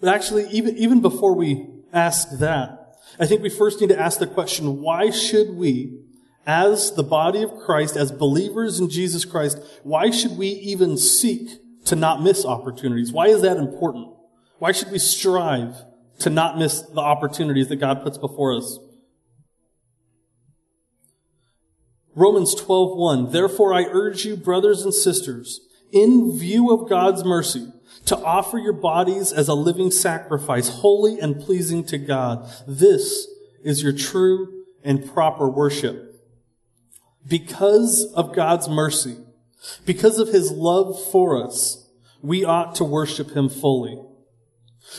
But 0.01 0.15
actually, 0.15 0.49
even, 0.51 0.77
even 0.77 1.01
before 1.01 1.35
we 1.35 1.67
ask 1.93 2.39
that, 2.39 2.97
I 3.19 3.27
think 3.27 3.43
we 3.43 3.51
first 3.51 3.81
need 3.81 3.89
to 3.89 4.01
ask 4.01 4.19
the 4.19 4.27
question, 4.27 4.81
why 4.81 5.11
should 5.11 5.51
we 5.51 5.99
as 6.47 6.95
the 6.95 7.03
body 7.03 7.43
of 7.43 7.55
Christ, 7.55 7.97
as 7.97 8.11
believers 8.11 8.81
in 8.81 8.89
Jesus 8.89 9.25
Christ, 9.25 9.59
why 9.83 10.11
should 10.11 10.39
we 10.39 10.49
even 10.49 10.97
seek 10.97 11.51
to 11.85 11.97
not 11.97 12.23
miss 12.23 12.45
opportunities. 12.45 13.13
Why 13.13 13.27
is 13.27 13.43
that 13.43 13.57
important? 13.57 14.09
Why 14.59 14.73
should 14.73 14.91
we 14.91 14.99
strive 14.99 15.75
to 16.21 16.31
not 16.31 16.59
miss 16.59 16.83
the 16.83 17.01
opportunities 17.01 17.69
that 17.69 17.77
God 17.77 18.03
puts 18.03 18.19
before 18.19 18.57
us? 18.57 18.79
Romans 22.15 22.55
12:1 22.55 23.33
Therefore 23.33 23.73
I 23.73 23.85
urge 23.85 24.25
you 24.25 24.37
brothers 24.37 24.83
and 24.83 24.93
sisters 24.93 25.61
in 25.93 26.37
view 26.39 26.71
of 26.71 26.89
God's 26.89 27.25
mercy 27.25 27.73
to 28.07 28.17
offer 28.17 28.59
your 28.59 28.73
bodies 28.73 29.33
as 29.33 29.49
a 29.49 29.55
living 29.55 29.91
sacrifice 29.91 30.69
holy 30.69 31.21
and 31.21 31.41
pleasing 31.41 31.85
to 31.85 31.99
God. 31.99 32.49
This 32.67 33.27
is 33.63 33.83
your 33.83 33.93
true 33.93 34.65
and 34.83 35.07
proper 35.13 35.49
worship. 35.49 36.07
Because 37.27 38.05
of 38.15 38.35
God's 38.35 38.69
mercy 38.69 39.17
because 39.85 40.19
of 40.19 40.29
his 40.29 40.51
love 40.51 41.01
for 41.11 41.43
us 41.43 41.87
we 42.23 42.45
ought 42.45 42.75
to 42.75 42.85
worship 42.85 43.31
him 43.33 43.49
fully 43.49 44.01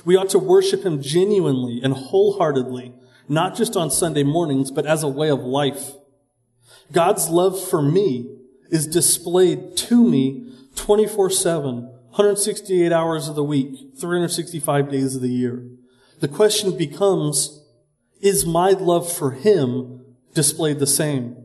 we 0.06 0.16
ought 0.16 0.30
to 0.30 0.40
worship 0.40 0.84
him 0.84 1.02
genuinely 1.02 1.82
and 1.84 1.94
wholeheartedly 1.94 2.94
not 3.28 3.56
just 3.56 3.76
on 3.76 3.90
Sunday 3.90 4.24
mornings 4.24 4.72
but 4.72 4.86
as 4.86 5.04
a 5.04 5.08
way 5.08 5.30
of 5.30 5.40
life 5.40 5.92
God's 6.92 7.30
love 7.30 7.62
for 7.62 7.82
me 7.82 8.38
is 8.70 8.88
displayed 8.88 9.78
to 9.78 10.08
me 10.08 10.54
24 10.76 11.30
7, 11.30 11.84
168 11.84 12.92
hours 12.92 13.28
of 13.28 13.36
the 13.36 13.44
week, 13.44 13.98
365 14.00 14.90
days 14.90 15.16
of 15.16 15.22
the 15.22 15.30
year. 15.30 15.66
The 16.20 16.28
question 16.28 16.78
becomes, 16.78 17.64
is 18.22 18.46
my 18.46 18.72
love 18.72 19.12
for 19.12 19.32
Him 19.32 20.16
displayed 20.34 20.80
the 20.80 20.88
same? 20.88 21.38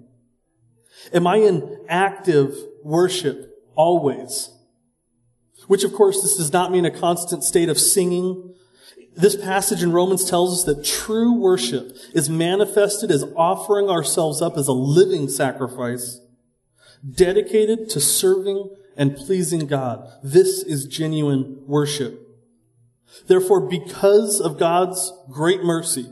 Am 1.13 1.27
I 1.27 1.37
in 1.37 1.85
active 1.89 2.57
worship 2.83 3.53
always? 3.75 4.51
Which 5.67 5.85
of 5.85 5.93
course 5.93 6.23
this 6.23 6.37
does 6.37 6.53
not 6.53 6.73
mean 6.73 6.85
a 6.85 6.91
constant 6.91 7.45
state 7.45 7.69
of 7.69 7.79
singing 7.79 8.55
this 9.17 9.35
passage 9.35 9.83
in 9.83 9.93
Romans 9.93 10.29
tells 10.29 10.53
us 10.53 10.65
that 10.65 10.85
true 10.85 11.33
worship 11.33 11.97
is 12.13 12.29
manifested 12.29 13.11
as 13.11 13.25
offering 13.35 13.89
ourselves 13.89 14.43
up 14.43 14.59
as 14.59 14.69
a 14.69 14.73
living 14.73 15.29
sacrifice, 15.29 16.21
dedicated 17.15 17.89
to 17.91 18.01
serving 18.01 18.69
and 18.95 19.17
pleasing 19.17 19.67
God. 19.67 20.07
This 20.23 20.63
is 20.63 20.85
genuine 20.85 21.63
worship. 21.67 22.23
Therefore, 23.27 23.61
because 23.61 24.39
of 24.39 24.59
God's 24.59 25.11
great 25.31 25.63
mercy 25.63 26.11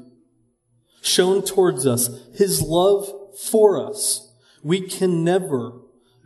shown 1.02 1.42
towards 1.42 1.86
us, 1.86 2.08
His 2.34 2.62
love 2.62 3.12
for 3.38 3.86
us, 3.86 4.32
we 4.62 4.80
can 4.80 5.22
never 5.22 5.72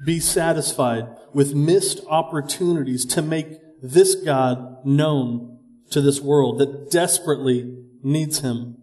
be 0.05 0.21
satisfied 0.21 1.09
with 1.33 1.55
missed 1.55 2.01
opportunities 2.09 3.05
to 3.05 3.23
make 3.23 3.59
this 3.83 4.15
God 4.15 4.85
known 4.85 5.59
to 5.91 6.01
this 6.01 6.21
world 6.21 6.59
that 6.59 6.91
desperately 6.91 7.85
needs 8.03 8.41
him. 8.41 8.77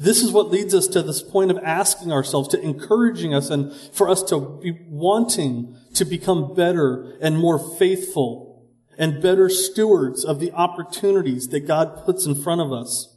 This 0.00 0.22
is 0.22 0.32
what 0.32 0.50
leads 0.50 0.74
us 0.74 0.86
to 0.88 1.02
this 1.02 1.22
point 1.22 1.50
of 1.50 1.58
asking 1.58 2.10
ourselves, 2.10 2.48
to 2.48 2.60
encouraging 2.60 3.34
us 3.34 3.50
and 3.50 3.72
for 3.92 4.08
us 4.08 4.22
to 4.24 4.58
be 4.62 4.78
wanting 4.88 5.76
to 5.94 6.04
become 6.04 6.54
better 6.54 7.16
and 7.20 7.38
more 7.38 7.58
faithful 7.76 8.66
and 8.98 9.20
better 9.20 9.50
stewards 9.50 10.24
of 10.24 10.40
the 10.40 10.52
opportunities 10.52 11.48
that 11.48 11.66
God 11.66 12.04
puts 12.06 12.24
in 12.24 12.34
front 12.34 12.62
of 12.62 12.72
us. 12.72 13.14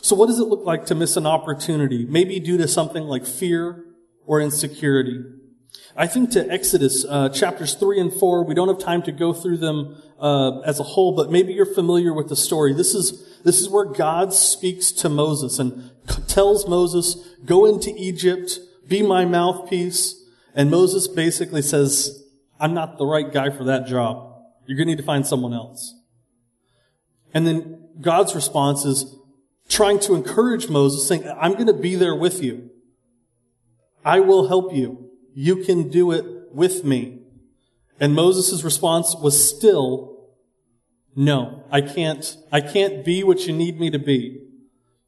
So 0.00 0.16
what 0.16 0.26
does 0.26 0.38
it 0.38 0.46
look 0.46 0.64
like 0.64 0.86
to 0.86 0.94
miss 0.94 1.16
an 1.16 1.26
opportunity? 1.26 2.06
Maybe 2.06 2.40
due 2.40 2.56
to 2.56 2.68
something 2.68 3.04
like 3.04 3.26
fear 3.26 3.84
or 4.24 4.40
insecurity. 4.40 5.22
I 5.96 6.06
think 6.06 6.30
to 6.32 6.48
Exodus 6.50 7.04
uh, 7.08 7.28
chapters 7.30 7.74
3 7.74 8.00
and 8.00 8.12
4, 8.12 8.44
we 8.44 8.54
don't 8.54 8.68
have 8.68 8.78
time 8.78 9.02
to 9.02 9.12
go 9.12 9.32
through 9.32 9.58
them 9.58 10.00
uh, 10.20 10.60
as 10.60 10.78
a 10.78 10.82
whole, 10.82 11.14
but 11.14 11.30
maybe 11.30 11.52
you're 11.52 11.66
familiar 11.66 12.14
with 12.14 12.28
the 12.28 12.36
story. 12.36 12.72
This 12.72 12.94
is, 12.94 13.38
this 13.44 13.60
is 13.60 13.68
where 13.68 13.84
God 13.84 14.32
speaks 14.32 14.92
to 14.92 15.08
Moses 15.08 15.58
and 15.58 15.90
tells 16.28 16.68
Moses, 16.68 17.16
go 17.44 17.66
into 17.66 17.92
Egypt, 17.96 18.58
be 18.86 19.02
my 19.02 19.24
mouthpiece. 19.24 20.22
And 20.54 20.70
Moses 20.70 21.08
basically 21.08 21.62
says, 21.62 22.24
I'm 22.58 22.74
not 22.74 22.98
the 22.98 23.06
right 23.06 23.32
guy 23.32 23.50
for 23.50 23.64
that 23.64 23.86
job. 23.86 24.34
You're 24.66 24.76
going 24.76 24.86
to 24.88 24.92
need 24.92 24.98
to 24.98 25.04
find 25.04 25.26
someone 25.26 25.54
else. 25.54 25.94
And 27.32 27.46
then 27.46 27.88
God's 28.00 28.34
response 28.34 28.84
is 28.84 29.16
trying 29.68 30.00
to 30.00 30.14
encourage 30.14 30.68
Moses, 30.68 31.06
saying, 31.06 31.28
I'm 31.40 31.52
going 31.54 31.66
to 31.66 31.72
be 31.72 31.94
there 31.94 32.14
with 32.14 32.42
you. 32.42 32.70
I 34.04 34.20
will 34.20 34.48
help 34.48 34.74
you. 34.74 35.09
You 35.40 35.64
can 35.64 35.88
do 35.88 36.12
it 36.12 36.52
with 36.52 36.84
me. 36.84 37.22
And 37.98 38.14
Moses' 38.14 38.62
response 38.62 39.16
was 39.16 39.42
still, 39.42 40.28
no, 41.16 41.64
I 41.72 41.80
can't, 41.80 42.36
I 42.52 42.60
can't 42.60 43.06
be 43.06 43.24
what 43.24 43.46
you 43.46 43.54
need 43.54 43.80
me 43.80 43.88
to 43.88 43.98
be. 43.98 44.42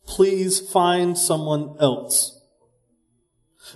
Please 0.07 0.59
find 0.59 1.19
someone 1.19 1.77
else. 1.79 2.41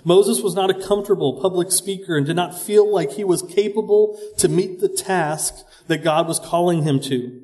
Moses 0.03 0.41
was 0.41 0.55
not 0.55 0.71
a 0.71 0.87
comfortable 0.87 1.39
public 1.39 1.71
speaker 1.71 2.17
and 2.17 2.25
did 2.25 2.35
not 2.35 2.59
feel 2.59 2.91
like 2.91 3.11
he 3.11 3.23
was 3.23 3.43
capable 3.43 4.19
to 4.39 4.49
meet 4.49 4.79
the 4.79 4.89
task 4.89 5.63
that 5.85 6.03
God 6.03 6.27
was 6.27 6.39
calling 6.39 6.81
him 6.81 6.99
to. 7.01 7.39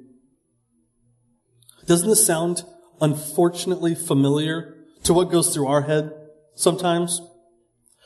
Doesn't 1.85 2.09
this 2.09 2.25
sound 2.25 2.63
unfortunately 2.99 3.93
familiar 3.93 4.75
to 5.03 5.13
what 5.13 5.29
goes 5.29 5.53
through 5.53 5.67
our 5.67 5.83
head 5.83 6.11
sometimes? 6.55 7.21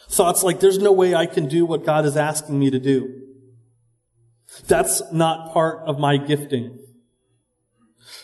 Thoughts 0.09 0.43
like, 0.43 0.59
there's 0.59 0.79
no 0.79 0.91
way 0.91 1.13
I 1.13 1.25
can 1.25 1.47
do 1.47 1.65
what 1.65 1.85
God 1.85 2.05
is 2.05 2.15
asking 2.15 2.57
me 2.59 2.69
to 2.71 2.79
do. 2.79 3.23
That's 4.67 5.01
not 5.11 5.53
part 5.53 5.79
of 5.87 5.99
my 5.99 6.17
gifting. 6.17 6.79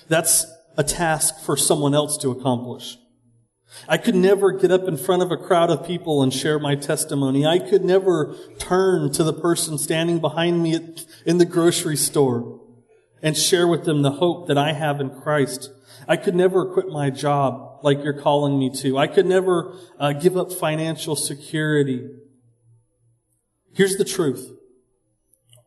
That's 0.07 0.45
a 0.77 0.83
task 0.83 1.39
for 1.39 1.57
someone 1.57 1.93
else 1.93 2.17
to 2.19 2.31
accomplish. 2.31 2.97
I 3.87 3.97
could 3.97 4.15
never 4.15 4.51
get 4.51 4.71
up 4.71 4.87
in 4.87 4.97
front 4.97 5.23
of 5.23 5.31
a 5.31 5.37
crowd 5.37 5.69
of 5.69 5.85
people 5.85 6.21
and 6.21 6.33
share 6.33 6.59
my 6.59 6.75
testimony. 6.75 7.45
I 7.45 7.59
could 7.59 7.83
never 7.83 8.35
turn 8.59 9.11
to 9.13 9.23
the 9.23 9.33
person 9.33 9.77
standing 9.77 10.19
behind 10.19 10.61
me 10.61 10.79
in 11.25 11.37
the 11.37 11.45
grocery 11.45 11.97
store 11.97 12.61
and 13.21 13.35
share 13.35 13.67
with 13.67 13.85
them 13.85 14.01
the 14.01 14.11
hope 14.11 14.47
that 14.47 14.57
I 14.57 14.73
have 14.73 15.01
in 15.01 15.09
Christ. 15.09 15.71
I 16.07 16.17
could 16.17 16.35
never 16.35 16.65
quit 16.65 16.87
my 16.87 17.09
job 17.09 17.72
like 17.83 18.03
you're 18.03 18.19
calling 18.19 18.57
me 18.57 18.71
to. 18.77 18.97
I 18.97 19.07
could 19.07 19.25
never 19.25 19.77
uh, 19.99 20.13
give 20.13 20.35
up 20.37 20.51
financial 20.51 21.15
security. 21.15 22.09
Here's 23.73 23.97
the 23.97 24.05
truth. 24.05 24.51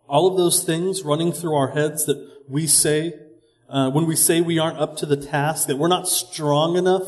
All 0.08 0.26
of 0.26 0.36
those 0.36 0.64
things 0.64 1.02
running 1.02 1.32
through 1.32 1.54
our 1.54 1.68
heads 1.68 2.06
that 2.06 2.16
we 2.48 2.66
say, 2.66 3.14
uh, 3.68 3.90
when 3.90 4.06
we 4.06 4.16
say 4.16 4.40
we 4.40 4.58
aren't 4.58 4.78
up 4.78 4.96
to 4.98 5.06
the 5.06 5.16
task, 5.16 5.66
that 5.66 5.76
we're 5.76 5.88
not 5.88 6.08
strong 6.08 6.76
enough 6.76 7.06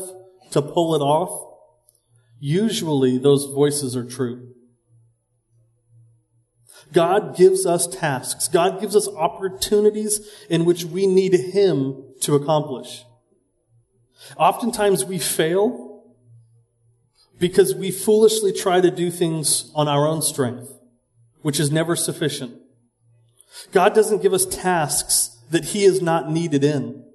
to 0.51 0.61
pull 0.61 0.93
it 0.95 0.99
off, 0.99 1.57
usually 2.39 3.17
those 3.17 3.45
voices 3.45 3.95
are 3.95 4.03
true. 4.03 4.53
God 6.91 7.35
gives 7.35 7.65
us 7.65 7.87
tasks. 7.87 8.47
God 8.47 8.81
gives 8.81 8.95
us 8.95 9.07
opportunities 9.07 10.27
in 10.49 10.65
which 10.65 10.85
we 10.85 11.07
need 11.07 11.33
Him 11.33 12.03
to 12.21 12.35
accomplish. 12.35 13.05
Oftentimes 14.37 15.05
we 15.05 15.17
fail 15.17 16.03
because 17.39 17.73
we 17.73 17.91
foolishly 17.91 18.51
try 18.51 18.81
to 18.81 18.91
do 18.91 19.09
things 19.09 19.71
on 19.73 19.87
our 19.87 20.05
own 20.05 20.21
strength, 20.21 20.71
which 21.41 21.59
is 21.59 21.71
never 21.71 21.95
sufficient. 21.95 22.53
God 23.71 23.93
doesn't 23.93 24.21
give 24.21 24.33
us 24.33 24.45
tasks 24.45 25.37
that 25.49 25.65
He 25.65 25.83
is 25.83 26.01
not 26.01 26.29
needed 26.29 26.63
in. 26.63 27.05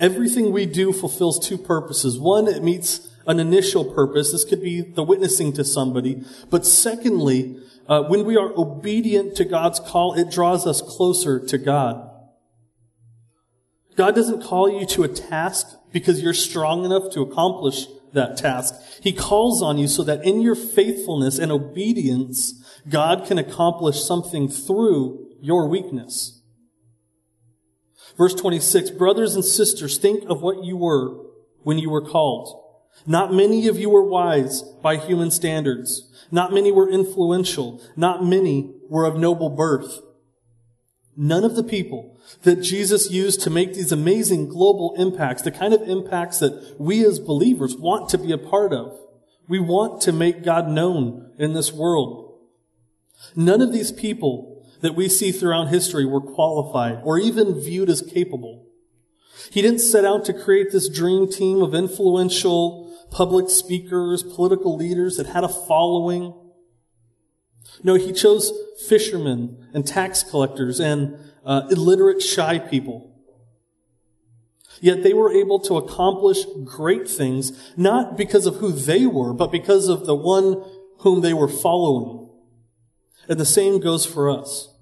Everything 0.00 0.52
we 0.52 0.66
do 0.66 0.92
fulfills 0.92 1.38
two 1.38 1.58
purposes. 1.58 2.18
One, 2.18 2.48
it 2.48 2.62
meets 2.62 3.08
an 3.26 3.40
initial 3.40 3.84
purpose. 3.84 4.32
This 4.32 4.44
could 4.44 4.62
be 4.62 4.80
the 4.80 5.02
witnessing 5.02 5.52
to 5.54 5.64
somebody. 5.64 6.22
But 6.50 6.66
secondly, 6.66 7.58
uh, 7.88 8.02
when 8.04 8.24
we 8.24 8.36
are 8.36 8.52
obedient 8.56 9.36
to 9.36 9.44
God's 9.44 9.80
call, 9.80 10.14
it 10.14 10.30
draws 10.30 10.66
us 10.66 10.82
closer 10.82 11.44
to 11.46 11.58
God. 11.58 12.05
God 13.96 14.14
doesn't 14.14 14.42
call 14.42 14.70
you 14.70 14.86
to 14.86 15.04
a 15.04 15.08
task 15.08 15.66
because 15.92 16.22
you're 16.22 16.34
strong 16.34 16.84
enough 16.84 17.10
to 17.12 17.22
accomplish 17.22 17.86
that 18.12 18.36
task. 18.36 18.74
He 19.02 19.12
calls 19.12 19.62
on 19.62 19.78
you 19.78 19.88
so 19.88 20.04
that 20.04 20.24
in 20.24 20.40
your 20.40 20.54
faithfulness 20.54 21.38
and 21.38 21.50
obedience, 21.50 22.62
God 22.88 23.26
can 23.26 23.38
accomplish 23.38 24.02
something 24.02 24.48
through 24.48 25.26
your 25.40 25.68
weakness. 25.68 26.42
Verse 28.16 28.34
26, 28.34 28.90
brothers 28.90 29.34
and 29.34 29.44
sisters, 29.44 29.98
think 29.98 30.24
of 30.28 30.42
what 30.42 30.64
you 30.64 30.76
were 30.76 31.24
when 31.62 31.78
you 31.78 31.90
were 31.90 32.04
called. 32.04 32.62
Not 33.06 33.34
many 33.34 33.68
of 33.68 33.78
you 33.78 33.90
were 33.90 34.08
wise 34.08 34.62
by 34.82 34.96
human 34.96 35.30
standards. 35.30 36.10
Not 36.30 36.52
many 36.52 36.72
were 36.72 36.88
influential. 36.88 37.82
Not 37.94 38.24
many 38.24 38.74
were 38.88 39.04
of 39.04 39.16
noble 39.16 39.50
birth. 39.50 40.00
None 41.16 41.44
of 41.44 41.56
the 41.56 41.64
people 41.64 42.18
that 42.42 42.62
Jesus 42.62 43.10
used 43.10 43.40
to 43.42 43.50
make 43.50 43.74
these 43.74 43.92
amazing 43.92 44.48
global 44.48 44.94
impacts, 44.98 45.42
the 45.42 45.50
kind 45.50 45.72
of 45.72 45.88
impacts 45.88 46.40
that 46.40 46.76
we 46.78 47.04
as 47.04 47.18
believers 47.18 47.74
want 47.76 48.10
to 48.10 48.18
be 48.18 48.32
a 48.32 48.38
part 48.38 48.72
of. 48.72 48.98
We 49.48 49.58
want 49.58 50.02
to 50.02 50.12
make 50.12 50.44
God 50.44 50.68
known 50.68 51.32
in 51.38 51.54
this 51.54 51.72
world. 51.72 52.38
None 53.34 53.62
of 53.62 53.72
these 53.72 53.92
people 53.92 54.64
that 54.80 54.94
we 54.94 55.08
see 55.08 55.32
throughout 55.32 55.68
history 55.68 56.04
were 56.04 56.20
qualified 56.20 57.00
or 57.02 57.18
even 57.18 57.60
viewed 57.60 57.88
as 57.88 58.02
capable. 58.02 58.66
He 59.50 59.62
didn't 59.62 59.80
set 59.80 60.04
out 60.04 60.24
to 60.26 60.34
create 60.34 60.70
this 60.70 60.88
dream 60.88 61.30
team 61.30 61.62
of 61.62 61.74
influential 61.74 62.94
public 63.10 63.48
speakers, 63.48 64.22
political 64.22 64.76
leaders 64.76 65.16
that 65.16 65.26
had 65.26 65.44
a 65.44 65.48
following. 65.48 66.34
No, 67.82 67.94
he 67.94 68.12
chose 68.12 68.52
fishermen 68.88 69.68
and 69.72 69.86
tax 69.86 70.22
collectors 70.22 70.80
and 70.80 71.18
uh, 71.44 71.62
illiterate, 71.70 72.22
shy 72.22 72.58
people. 72.58 73.12
Yet 74.80 75.02
they 75.02 75.14
were 75.14 75.32
able 75.32 75.58
to 75.60 75.76
accomplish 75.76 76.44
great 76.64 77.08
things, 77.08 77.72
not 77.76 78.16
because 78.16 78.46
of 78.46 78.56
who 78.56 78.72
they 78.72 79.06
were, 79.06 79.32
but 79.32 79.50
because 79.50 79.88
of 79.88 80.06
the 80.06 80.14
one 80.14 80.62
whom 80.98 81.20
they 81.20 81.32
were 81.32 81.48
following. 81.48 82.28
And 83.28 83.40
the 83.40 83.46
same 83.46 83.80
goes 83.80 84.04
for 84.04 84.30
us. 84.30 84.72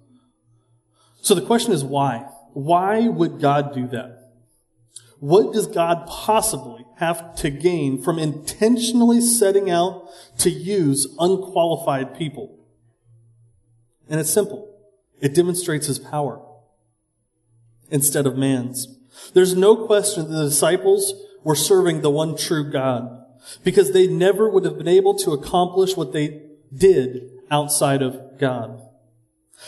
So 1.21 1.35
the 1.35 1.43
question 1.43 1.73
is 1.73 1.85
why? 1.85 2.27
Why 2.53 3.09
would 3.09 3.41
God 3.41 3.75
do 3.75 3.87
that? 3.89 4.33
What 5.21 5.53
does 5.53 5.67
God 5.67 6.07
possibly 6.07 6.85
have 6.99 7.35
to 7.37 7.51
gain 7.51 8.03
from 8.03 8.19
intentionally 8.19 9.21
setting 9.21 9.71
out 9.71 10.09
to 10.39 10.51
use 10.51 11.07
unqualified 11.19 12.17
people? 12.17 12.64
And 14.09 14.21
it's 14.21 14.31
simple. 14.31 14.71
It 15.21 15.35
demonstrates 15.35 15.87
his 15.87 15.99
power 15.99 16.41
instead 17.91 18.27
of 18.27 18.37
man's. 18.37 18.89
There's 19.33 19.57
no 19.57 19.87
question 19.87 20.25
that 20.25 20.37
the 20.37 20.49
disciples 20.49 21.15
were 21.43 21.55
serving 21.55 22.01
the 22.01 22.11
one 22.11 22.37
true 22.37 22.71
God 22.71 23.25
because 23.63 23.93
they 23.93 24.07
never 24.07 24.49
would 24.49 24.65
have 24.65 24.79
been 24.79 24.89
able 24.89 25.17
to 25.19 25.33
accomplish 25.33 25.97
what 25.97 26.13
they 26.13 26.43
did 26.75 27.31
outside 27.51 28.03
of 28.03 28.39
God. 28.39 28.81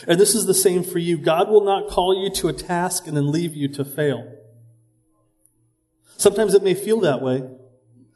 And 0.07 0.19
this 0.19 0.35
is 0.35 0.47
the 0.47 0.55
same 0.55 0.83
for 0.83 0.99
you. 0.99 1.17
God 1.17 1.49
will 1.49 1.65
not 1.65 1.89
call 1.89 2.23
you 2.23 2.31
to 2.31 2.49
a 2.49 2.53
task 2.53 3.07
and 3.07 3.17
then 3.17 3.31
leave 3.31 3.55
you 3.55 3.69
to 3.69 3.85
fail. 3.85 4.33
Sometimes 6.17 6.55
it 6.55 6.63
may 6.63 6.75
feel 6.75 7.01
that 7.01 7.23
way. 7.23 7.43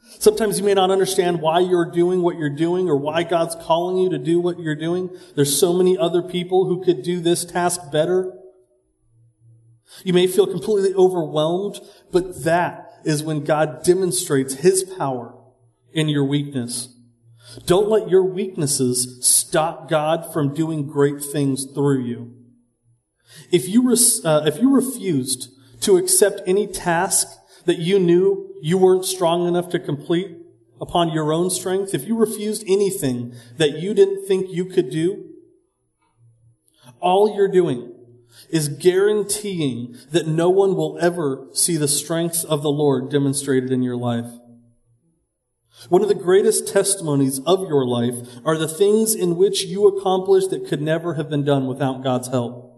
Sometimes 0.03 0.59
you 0.59 0.65
may 0.65 0.73
not 0.73 0.91
understand 0.91 1.41
why 1.41 1.59
you're 1.59 1.89
doing 1.89 2.21
what 2.21 2.37
you're 2.37 2.49
doing 2.49 2.89
or 2.89 2.95
why 2.95 3.23
God's 3.23 3.55
calling 3.55 3.97
you 3.97 4.09
to 4.09 4.17
do 4.17 4.39
what 4.39 4.59
you're 4.59 4.75
doing. 4.75 5.09
There's 5.35 5.57
so 5.57 5.73
many 5.73 5.97
other 5.97 6.21
people 6.21 6.65
who 6.65 6.83
could 6.83 7.01
do 7.01 7.19
this 7.19 7.45
task 7.45 7.91
better. 7.91 8.33
You 10.03 10.13
may 10.13 10.27
feel 10.27 10.47
completely 10.47 10.93
overwhelmed, 10.93 11.79
but 12.11 12.43
that 12.43 12.91
is 13.03 13.23
when 13.23 13.43
God 13.43 13.83
demonstrates 13.83 14.55
His 14.55 14.83
power 14.83 15.35
in 15.91 16.09
your 16.09 16.25
weakness. 16.25 16.93
Don't 17.65 17.89
let 17.89 18.09
your 18.09 18.23
weaknesses 18.23 19.25
stop 19.25 19.89
God 19.89 20.31
from 20.31 20.53
doing 20.53 20.87
great 20.87 21.23
things 21.23 21.65
through 21.65 22.03
you. 22.03 22.33
If 23.51 23.67
you, 23.67 23.89
uh, 24.23 24.43
if 24.45 24.59
you 24.59 24.73
refused 24.73 25.49
to 25.81 25.97
accept 25.97 26.41
any 26.45 26.67
task 26.67 27.27
that 27.65 27.79
you 27.79 27.99
knew 27.99 28.55
you 28.61 28.77
weren't 28.77 29.05
strong 29.05 29.47
enough 29.47 29.69
to 29.69 29.79
complete 29.79 30.37
upon 30.79 31.11
your 31.11 31.31
own 31.31 31.49
strength, 31.49 31.93
if 31.93 32.07
you 32.07 32.17
refused 32.17 32.63
anything 32.67 33.33
that 33.57 33.79
you 33.79 33.93
didn't 33.93 34.25
think 34.27 34.49
you 34.49 34.65
could 34.65 34.89
do, 34.89 35.29
all 36.99 37.35
you're 37.35 37.51
doing 37.51 37.93
is 38.49 38.67
guaranteeing 38.67 39.95
that 40.11 40.27
no 40.27 40.49
one 40.49 40.75
will 40.75 40.97
ever 40.99 41.47
see 41.53 41.77
the 41.77 41.87
strength 41.87 42.43
of 42.45 42.63
the 42.63 42.71
Lord 42.71 43.09
demonstrated 43.09 43.71
in 43.71 43.83
your 43.83 43.95
life. 43.95 44.31
One 45.89 46.01
of 46.01 46.09
the 46.09 46.15
greatest 46.15 46.67
testimonies 46.67 47.39
of 47.39 47.61
your 47.61 47.85
life 47.85 48.27
are 48.45 48.57
the 48.57 48.67
things 48.67 49.15
in 49.15 49.35
which 49.35 49.63
you 49.63 49.87
accomplished 49.87 50.49
that 50.51 50.67
could 50.67 50.81
never 50.81 51.15
have 51.15 51.29
been 51.29 51.43
done 51.43 51.67
without 51.67 52.03
God's 52.03 52.27
help. 52.27 52.70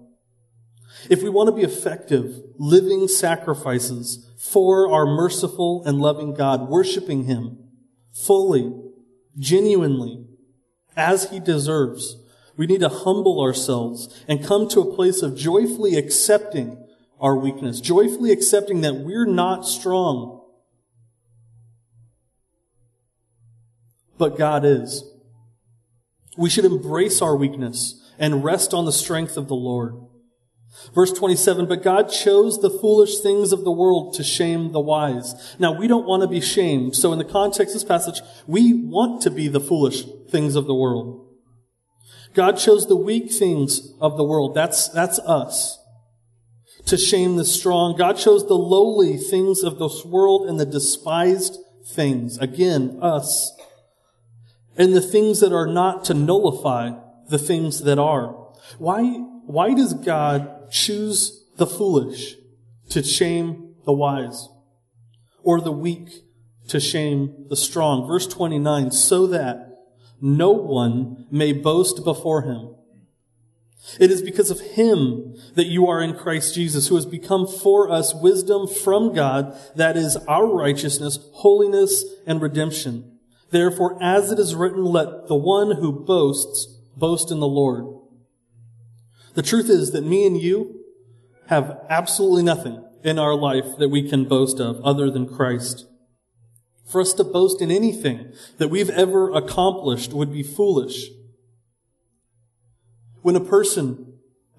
If 1.10 1.22
we 1.22 1.30
want 1.30 1.48
to 1.48 1.56
be 1.56 1.64
effective, 1.64 2.42
living 2.58 3.08
sacrifices 3.08 4.32
for 4.38 4.92
our 4.92 5.06
merciful 5.06 5.84
and 5.86 6.00
loving 6.00 6.34
God, 6.34 6.70
worshiping 6.70 7.26
Him 7.26 7.58
fully, 8.14 8.74
genuinely, 9.38 10.26
as 10.96 11.30
He 11.30 11.40
deserves, 11.40 12.18
we 12.56 12.68
need 12.68 12.82
to 12.82 12.90
humble 12.90 13.42
ourselves 13.42 14.24
and 14.28 14.46
come 14.46 14.68
to 14.70 14.82
a 14.82 14.96
place 14.96 15.22
of 15.22 15.36
joyfully 15.36 15.96
accepting 15.96 16.86
our 17.20 17.36
weakness, 17.36 17.82
joyfully 17.82 18.32
accepting 18.32 18.82
that 18.82 18.96
we're 18.96 19.26
not 19.26 19.66
strong, 19.66 20.42
but 24.18 24.38
God 24.38 24.66
is. 24.66 25.04
We 26.38 26.50
should 26.50 26.66
embrace 26.66 27.22
our 27.22 27.36
weakness 27.36 28.00
and 28.20 28.44
rest 28.44 28.74
on 28.74 28.86
the 28.86 28.92
strength 28.92 29.38
of 29.38 29.48
the 29.48 29.56
Lord. 29.56 29.96
Verse 30.94 31.14
27, 31.14 31.68
but 31.68 31.84
God 31.84 32.10
chose 32.10 32.60
the 32.60 32.70
foolish 32.70 33.20
things 33.20 33.52
of 33.52 33.64
the 33.64 33.72
world 33.72 34.16
to 34.16 34.24
shame 34.24 34.72
the 34.72 34.80
wise. 34.80 35.56
Now, 35.60 35.78
we 35.78 35.88
don't 35.88 36.08
want 36.08 36.22
to 36.22 36.28
be 36.28 36.42
shamed. 36.42 36.96
So 36.96 37.12
in 37.14 37.20
the 37.20 37.26
context 37.26 37.76
of 37.76 37.82
this 37.82 37.88
passage, 37.88 38.22
we 38.48 38.74
want 38.74 39.22
to 39.24 39.32
be 39.32 39.48
the 39.48 39.60
foolish 39.60 40.04
things 40.30 40.56
of 40.56 40.66
the 40.66 40.76
world. 40.76 41.28
God 42.34 42.58
chose 42.58 42.88
the 42.88 42.96
weak 42.96 43.32
things 43.32 43.94
of 44.02 44.18
the 44.18 44.24
world. 44.24 44.56
That's, 44.56 44.90
that's 44.90 45.20
us. 45.20 45.80
To 46.88 46.98
shame 46.98 47.38
the 47.38 47.46
strong. 47.46 47.96
God 47.96 48.18
chose 48.18 48.48
the 48.48 48.56
lowly 48.56 49.18
things 49.18 49.64
of 49.64 49.80
this 49.80 50.04
world 50.04 50.50
and 50.50 50.60
the 50.60 50.66
despised 50.66 51.58
things. 51.86 52.38
Again, 52.40 52.98
us. 53.02 53.56
And 54.76 54.96
the 54.96 55.02
things 55.02 55.40
that 55.40 55.54
are 55.54 55.68
not 55.68 56.06
to 56.06 56.14
nullify 56.14 56.92
the 57.30 57.38
things 57.38 57.84
that 57.84 58.00
are. 58.00 58.30
Why, 58.80 59.04
why 59.46 59.74
does 59.74 59.94
God 59.94 60.63
choose 60.74 61.46
the 61.58 61.68
foolish 61.68 62.36
to 62.90 63.04
shame 63.04 63.76
the 63.86 63.94
wise? 63.94 64.50
Or 65.44 65.62
the 65.62 65.72
weak 65.72 66.10
to 66.70 66.80
shame 66.80 67.46
the 67.50 67.56
strong? 67.56 68.08
Verse 68.08 68.28
29, 68.28 68.92
so 68.92 69.28
that 69.28 69.70
no 70.20 70.52
one 70.52 71.28
may 71.30 71.54
boast 71.54 72.04
before 72.04 72.42
him. 72.42 72.76
It 74.00 74.10
is 74.10 74.22
because 74.22 74.50
of 74.50 74.62
him 74.62 75.36
that 75.56 75.68
you 75.68 75.88
are 75.88 76.02
in 76.02 76.16
Christ 76.16 76.56
Jesus, 76.56 76.88
who 76.88 76.96
has 76.96 77.06
become 77.06 77.46
for 77.46 77.92
us 77.92 78.16
wisdom 78.16 78.66
from 78.66 79.14
God, 79.14 79.58
that 79.76 79.98
is 79.98 80.16
our 80.28 80.48
righteousness, 80.48 81.20
holiness, 81.34 82.04
and 82.26 82.42
redemption. 82.42 83.20
Therefore, 83.52 84.02
as 84.02 84.32
it 84.32 84.40
is 84.40 84.56
written, 84.56 84.86
let 84.86 85.28
the 85.28 85.36
one 85.36 85.76
who 85.76 85.92
boasts 85.92 86.66
boast 86.96 87.30
in 87.30 87.42
the 87.42 87.48
Lord. 87.48 88.03
The 89.34 89.42
truth 89.42 89.70
is 89.70 89.92
that 89.92 90.04
me 90.04 90.28
and 90.28 90.40
you 90.40 90.82
have 91.48 91.80
absolutely 91.90 92.44
nothing 92.44 92.84
in 93.04 93.18
our 93.20 93.36
life 93.36 93.66
that 93.80 93.90
we 93.90 94.08
can 94.08 94.26
boast 94.26 94.60
of 94.60 94.80
other 94.82 95.10
than 95.10 95.28
Christ. 95.28 95.86
For 96.86 97.02
us 97.02 97.14
to 97.14 97.24
boast 97.24 97.62
in 97.62 97.72
anything 97.72 98.32
that 98.58 98.70
we've 98.70 98.90
ever 98.90 99.32
accomplished 99.32 100.14
would 100.14 100.32
be 100.32 100.44
foolish. 100.44 101.10
When 103.22 103.36
a 103.36 103.42
person 103.44 104.14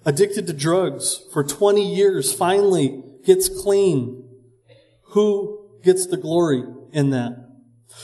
addicted 0.04 0.46
to 0.46 0.52
drugs 0.52 1.22
for 1.32 1.44
20 1.44 1.94
years 1.94 2.32
finally 2.32 3.02
gets 3.24 3.48
clean, 3.48 4.24
who 5.08 5.70
gets 5.82 6.06
the 6.06 6.16
glory 6.16 6.64
in 6.92 7.10
that? 7.10 7.48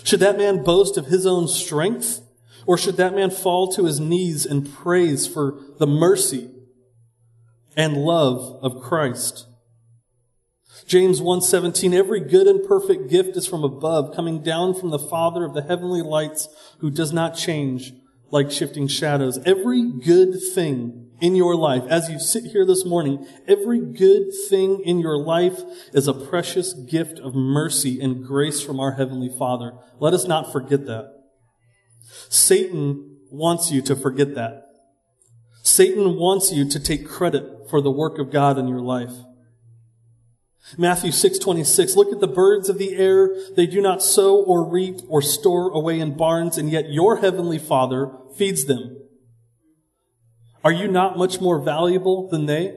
Should 0.04 0.20
that 0.20 0.38
man 0.38 0.62
boast 0.62 0.96
of 0.96 1.06
his 1.06 1.26
own 1.26 1.48
strength? 1.48 2.20
Or 2.66 2.78
should 2.78 2.96
that 2.98 3.14
man 3.14 3.30
fall 3.30 3.72
to 3.72 3.86
his 3.86 3.98
knees 3.98 4.46
and 4.46 4.72
praise 4.72 5.26
for 5.26 5.58
the 5.78 5.86
mercy 5.86 6.50
and 7.76 7.96
love 7.96 8.58
of 8.62 8.80
Christ? 8.82 9.46
James 10.86 11.20
1:17 11.20 11.94
Every 11.94 12.20
good 12.20 12.46
and 12.46 12.66
perfect 12.66 13.08
gift 13.10 13.36
is 13.36 13.46
from 13.46 13.64
above 13.64 14.14
coming 14.14 14.42
down 14.42 14.74
from 14.74 14.90
the 14.90 14.98
father 14.98 15.44
of 15.44 15.54
the 15.54 15.62
heavenly 15.62 16.02
lights 16.02 16.48
who 16.78 16.90
does 16.90 17.12
not 17.12 17.36
change 17.36 17.92
like 18.30 18.50
shifting 18.50 18.88
shadows. 18.88 19.38
Every 19.44 19.90
good 19.90 20.40
thing 20.54 21.10
in 21.20 21.36
your 21.36 21.54
life 21.54 21.84
as 21.88 22.08
you 22.08 22.18
sit 22.18 22.44
here 22.44 22.64
this 22.64 22.84
morning 22.84 23.26
every 23.46 23.80
good 23.80 24.32
thing 24.48 24.80
in 24.84 24.98
your 24.98 25.18
life 25.18 25.60
is 25.92 26.08
a 26.08 26.14
precious 26.14 26.72
gift 26.72 27.18
of 27.18 27.34
mercy 27.34 28.00
and 28.00 28.24
grace 28.24 28.62
from 28.62 28.80
our 28.80 28.92
heavenly 28.92 29.30
father. 29.38 29.74
Let 29.98 30.14
us 30.14 30.26
not 30.26 30.50
forget 30.50 30.86
that. 30.86 31.12
Satan 32.28 33.18
wants 33.30 33.70
you 33.70 33.82
to 33.82 33.94
forget 33.94 34.34
that. 34.34 34.66
Satan 35.62 36.16
wants 36.16 36.52
you 36.52 36.68
to 36.68 36.80
take 36.80 37.06
credit 37.06 37.59
for 37.70 37.80
the 37.80 37.90
work 37.90 38.18
of 38.18 38.30
God 38.30 38.58
in 38.58 38.68
your 38.68 38.80
life. 38.80 39.12
Matthew 40.76 41.10
6:26 41.10 41.96
Look 41.96 42.12
at 42.12 42.20
the 42.20 42.28
birds 42.28 42.68
of 42.68 42.78
the 42.78 42.96
air. 42.96 43.34
They 43.56 43.66
do 43.66 43.80
not 43.80 44.02
sow 44.02 44.42
or 44.42 44.64
reap 44.64 45.00
or 45.08 45.22
store 45.22 45.70
away 45.70 46.00
in 46.00 46.16
barns 46.16 46.58
and 46.58 46.70
yet 46.70 46.90
your 46.90 47.16
heavenly 47.16 47.58
Father 47.58 48.10
feeds 48.36 48.64
them. 48.64 48.98
Are 50.62 50.72
you 50.72 50.88
not 50.88 51.16
much 51.16 51.40
more 51.40 51.58
valuable 51.58 52.28
than 52.28 52.46
they? 52.46 52.76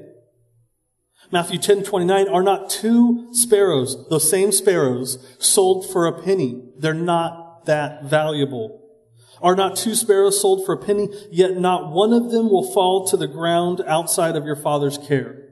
Matthew 1.32 1.60
10:29 1.60 2.28
Are 2.30 2.44
not 2.44 2.70
two 2.70 3.28
sparrows 3.34 4.08
those 4.10 4.30
same 4.30 4.52
sparrows 4.52 5.20
sold 5.40 5.86
for 5.90 6.06
a 6.06 6.22
penny? 6.22 6.64
They're 6.78 6.94
not 6.94 7.66
that 7.66 8.06
valuable 8.06 8.83
Are 9.44 9.58
not 9.58 9.76
two 9.76 9.94
sparrows 9.94 10.40
sold 10.40 10.66
for 10.66 10.74
a 10.74 10.78
penny? 10.78 11.10
Yet 11.30 11.58
not 11.58 11.92
one 11.92 12.14
of 12.14 12.32
them 12.32 12.50
will 12.50 12.74
fall 12.74 13.06
to 13.08 13.18
the 13.18 13.28
ground 13.28 13.84
outside 13.86 14.38
of 14.38 14.46
your 14.46 14.56
Father's 14.56 14.98
care. 14.98 15.50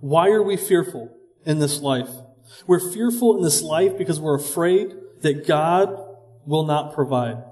Why 0.00 0.28
are 0.28 0.42
we 0.42 0.58
fearful 0.58 1.16
in 1.46 1.58
this 1.58 1.80
life? 1.80 2.10
We're 2.66 2.92
fearful 2.92 3.38
in 3.38 3.42
this 3.42 3.62
life 3.62 3.96
because 3.96 4.20
we're 4.20 4.36
afraid 4.36 4.94
that 5.22 5.46
God 5.46 5.98
will 6.44 6.66
not 6.66 6.94
provide. 6.94 7.42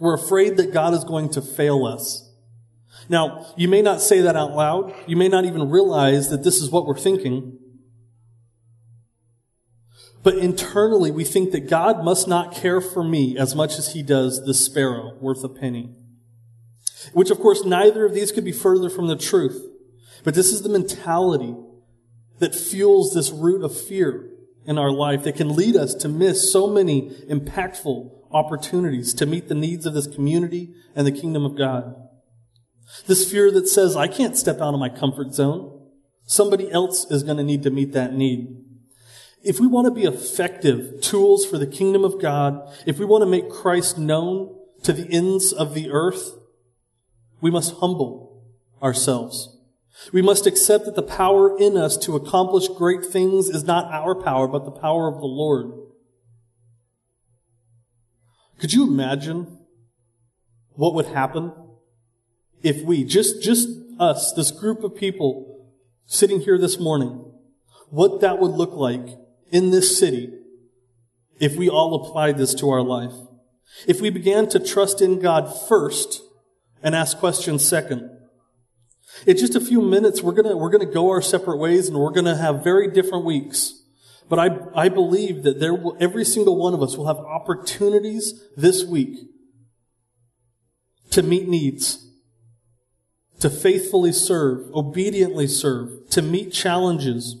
We're 0.00 0.14
afraid 0.14 0.56
that 0.56 0.72
God 0.72 0.94
is 0.94 1.04
going 1.04 1.28
to 1.32 1.42
fail 1.42 1.84
us. 1.84 2.32
Now, 3.10 3.52
you 3.54 3.68
may 3.68 3.82
not 3.82 4.00
say 4.00 4.22
that 4.22 4.34
out 4.34 4.52
loud. 4.52 4.94
You 5.06 5.16
may 5.16 5.28
not 5.28 5.44
even 5.44 5.68
realize 5.68 6.30
that 6.30 6.42
this 6.42 6.56
is 6.56 6.70
what 6.70 6.86
we're 6.86 6.98
thinking. 6.98 7.58
But 10.24 10.38
internally, 10.38 11.10
we 11.10 11.22
think 11.22 11.52
that 11.52 11.68
God 11.68 12.02
must 12.02 12.26
not 12.26 12.54
care 12.54 12.80
for 12.80 13.04
me 13.04 13.36
as 13.38 13.54
much 13.54 13.78
as 13.78 13.92
he 13.92 14.02
does 14.02 14.44
the 14.44 14.54
sparrow 14.54 15.16
worth 15.20 15.44
a 15.44 15.50
penny. 15.50 15.94
Which, 17.12 17.30
of 17.30 17.38
course, 17.38 17.62
neither 17.64 18.06
of 18.06 18.14
these 18.14 18.32
could 18.32 18.44
be 18.44 18.50
further 18.50 18.88
from 18.88 19.06
the 19.06 19.16
truth. 19.16 19.62
But 20.24 20.34
this 20.34 20.46
is 20.46 20.62
the 20.62 20.70
mentality 20.70 21.54
that 22.38 22.54
fuels 22.54 23.12
this 23.12 23.30
root 23.30 23.62
of 23.62 23.78
fear 23.78 24.30
in 24.64 24.78
our 24.78 24.90
life 24.90 25.24
that 25.24 25.36
can 25.36 25.54
lead 25.54 25.76
us 25.76 25.94
to 25.96 26.08
miss 26.08 26.50
so 26.50 26.68
many 26.68 27.10
impactful 27.28 28.10
opportunities 28.32 29.12
to 29.14 29.26
meet 29.26 29.48
the 29.48 29.54
needs 29.54 29.84
of 29.84 29.92
this 29.92 30.06
community 30.06 30.72
and 30.96 31.06
the 31.06 31.12
kingdom 31.12 31.44
of 31.44 31.58
God. 31.58 31.94
This 33.06 33.30
fear 33.30 33.50
that 33.50 33.68
says, 33.68 33.94
I 33.94 34.08
can't 34.08 34.38
step 34.38 34.62
out 34.62 34.72
of 34.72 34.80
my 34.80 34.88
comfort 34.88 35.34
zone. 35.34 35.90
Somebody 36.24 36.72
else 36.72 37.10
is 37.10 37.22
going 37.22 37.36
to 37.36 37.44
need 37.44 37.62
to 37.64 37.70
meet 37.70 37.92
that 37.92 38.14
need. 38.14 38.64
If 39.44 39.60
we 39.60 39.66
want 39.66 39.84
to 39.84 39.90
be 39.90 40.04
effective 40.04 41.02
tools 41.02 41.44
for 41.44 41.58
the 41.58 41.66
kingdom 41.66 42.02
of 42.02 42.20
God, 42.20 42.66
if 42.86 42.98
we 42.98 43.04
want 43.04 43.22
to 43.22 43.26
make 43.30 43.50
Christ 43.50 43.98
known 43.98 44.58
to 44.82 44.92
the 44.92 45.10
ends 45.12 45.52
of 45.52 45.74
the 45.74 45.90
earth, 45.90 46.32
we 47.42 47.50
must 47.50 47.76
humble 47.76 48.42
ourselves. 48.82 49.58
We 50.12 50.22
must 50.22 50.46
accept 50.46 50.86
that 50.86 50.96
the 50.96 51.02
power 51.02 51.58
in 51.58 51.76
us 51.76 51.98
to 51.98 52.16
accomplish 52.16 52.68
great 52.68 53.04
things 53.04 53.48
is 53.48 53.64
not 53.64 53.92
our 53.92 54.14
power, 54.14 54.48
but 54.48 54.64
the 54.64 54.70
power 54.70 55.08
of 55.08 55.20
the 55.20 55.26
Lord. 55.26 55.72
Could 58.58 58.72
you 58.72 58.86
imagine 58.86 59.58
what 60.70 60.94
would 60.94 61.06
happen 61.06 61.52
if 62.62 62.82
we, 62.82 63.04
just, 63.04 63.42
just 63.42 63.68
us, 64.00 64.32
this 64.32 64.50
group 64.50 64.82
of 64.82 64.96
people 64.96 65.70
sitting 66.06 66.40
here 66.40 66.56
this 66.58 66.80
morning, 66.80 67.30
what 67.90 68.22
that 68.22 68.38
would 68.38 68.52
look 68.52 68.72
like 68.72 69.18
in 69.50 69.70
this 69.70 69.98
city 69.98 70.32
if 71.38 71.56
we 71.56 71.68
all 71.68 71.94
applied 71.94 72.38
this 72.38 72.54
to 72.54 72.70
our 72.70 72.82
life. 72.82 73.12
If 73.86 74.00
we 74.00 74.10
began 74.10 74.48
to 74.50 74.60
trust 74.60 75.02
in 75.02 75.20
God 75.20 75.52
first 75.68 76.22
and 76.82 76.94
ask 76.94 77.18
questions 77.18 77.66
second. 77.66 78.10
In 79.26 79.36
just 79.36 79.54
a 79.54 79.60
few 79.60 79.80
minutes, 79.80 80.22
we're 80.22 80.32
gonna, 80.32 80.56
we're 80.56 80.70
gonna 80.70 80.86
go 80.86 81.10
our 81.10 81.22
separate 81.22 81.58
ways 81.58 81.88
and 81.88 81.98
we're 81.98 82.12
gonna 82.12 82.36
have 82.36 82.62
very 82.62 82.90
different 82.90 83.24
weeks. 83.24 83.82
But 84.28 84.38
I, 84.38 84.58
I 84.74 84.88
believe 84.88 85.42
that 85.42 85.60
there 85.60 85.74
will, 85.74 85.96
every 86.00 86.24
single 86.24 86.56
one 86.56 86.74
of 86.74 86.82
us 86.82 86.96
will 86.96 87.06
have 87.06 87.18
opportunities 87.18 88.42
this 88.56 88.84
week 88.84 89.18
to 91.10 91.22
meet 91.22 91.46
needs, 91.48 92.10
to 93.40 93.50
faithfully 93.50 94.12
serve, 94.12 94.70
obediently 94.74 95.46
serve, 95.46 96.08
to 96.10 96.22
meet 96.22 96.52
challenges, 96.52 97.36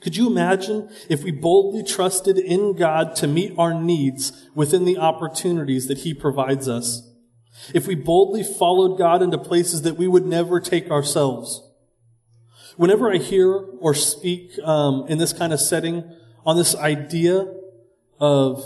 could 0.00 0.16
you 0.16 0.26
imagine 0.26 0.90
if 1.08 1.24
we 1.24 1.30
boldly 1.30 1.82
trusted 1.82 2.38
in 2.38 2.76
God 2.76 3.16
to 3.16 3.26
meet 3.26 3.54
our 3.58 3.74
needs 3.74 4.48
within 4.54 4.84
the 4.84 4.98
opportunities 4.98 5.86
that 5.88 5.98
He 5.98 6.12
provides 6.12 6.68
us? 6.68 7.10
If 7.72 7.86
we 7.86 7.94
boldly 7.94 8.42
followed 8.42 8.98
God 8.98 9.22
into 9.22 9.38
places 9.38 9.82
that 9.82 9.96
we 9.96 10.06
would 10.06 10.26
never 10.26 10.60
take 10.60 10.90
ourselves? 10.90 11.62
Whenever 12.76 13.10
I 13.10 13.16
hear 13.16 13.54
or 13.80 13.94
speak 13.94 14.58
um, 14.62 15.06
in 15.08 15.16
this 15.16 15.32
kind 15.32 15.52
of 15.52 15.60
setting 15.60 16.04
on 16.44 16.56
this 16.56 16.76
idea 16.76 17.46
of 18.20 18.62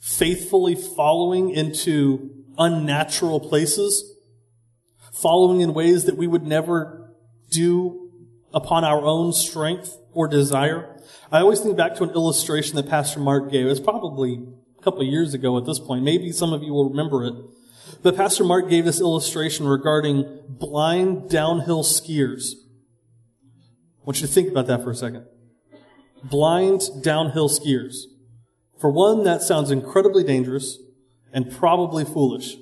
faithfully 0.00 0.74
following 0.74 1.50
into 1.50 2.44
unnatural 2.58 3.38
places, 3.38 4.16
following 5.12 5.60
in 5.60 5.72
ways 5.72 6.04
that 6.04 6.16
we 6.16 6.26
would 6.26 6.44
never 6.44 7.14
do 7.50 8.07
upon 8.52 8.84
our 8.84 9.02
own 9.02 9.32
strength, 9.32 9.98
or 10.12 10.26
desire. 10.26 11.00
I 11.30 11.40
always 11.40 11.60
think 11.60 11.76
back 11.76 11.94
to 11.96 12.04
an 12.04 12.10
illustration 12.10 12.76
that 12.76 12.88
Pastor 12.88 13.20
Mark 13.20 13.52
gave. 13.52 13.66
It's 13.66 13.78
probably 13.78 14.42
a 14.78 14.82
couple 14.82 15.02
years 15.04 15.34
ago 15.34 15.56
at 15.58 15.64
this 15.64 15.78
point. 15.78 16.02
Maybe 16.02 16.32
some 16.32 16.52
of 16.52 16.62
you 16.62 16.72
will 16.72 16.88
remember 16.88 17.24
it. 17.24 17.34
But 18.02 18.16
Pastor 18.16 18.44
Mark 18.44 18.68
gave 18.68 18.84
this 18.84 19.00
illustration 19.00 19.66
regarding 19.66 20.40
blind 20.48 21.30
downhill 21.30 21.84
skiers. 21.84 22.54
I 24.02 24.04
want 24.04 24.20
you 24.20 24.26
to 24.26 24.32
think 24.32 24.50
about 24.50 24.66
that 24.66 24.82
for 24.82 24.90
a 24.90 24.94
second. 24.94 25.26
Blind 26.24 26.82
downhill 27.02 27.48
skiers. 27.48 28.04
For 28.80 28.90
one, 28.90 29.24
that 29.24 29.42
sounds 29.42 29.70
incredibly 29.70 30.24
dangerous 30.24 30.78
and 31.32 31.50
probably 31.50 32.04
foolish. 32.04 32.56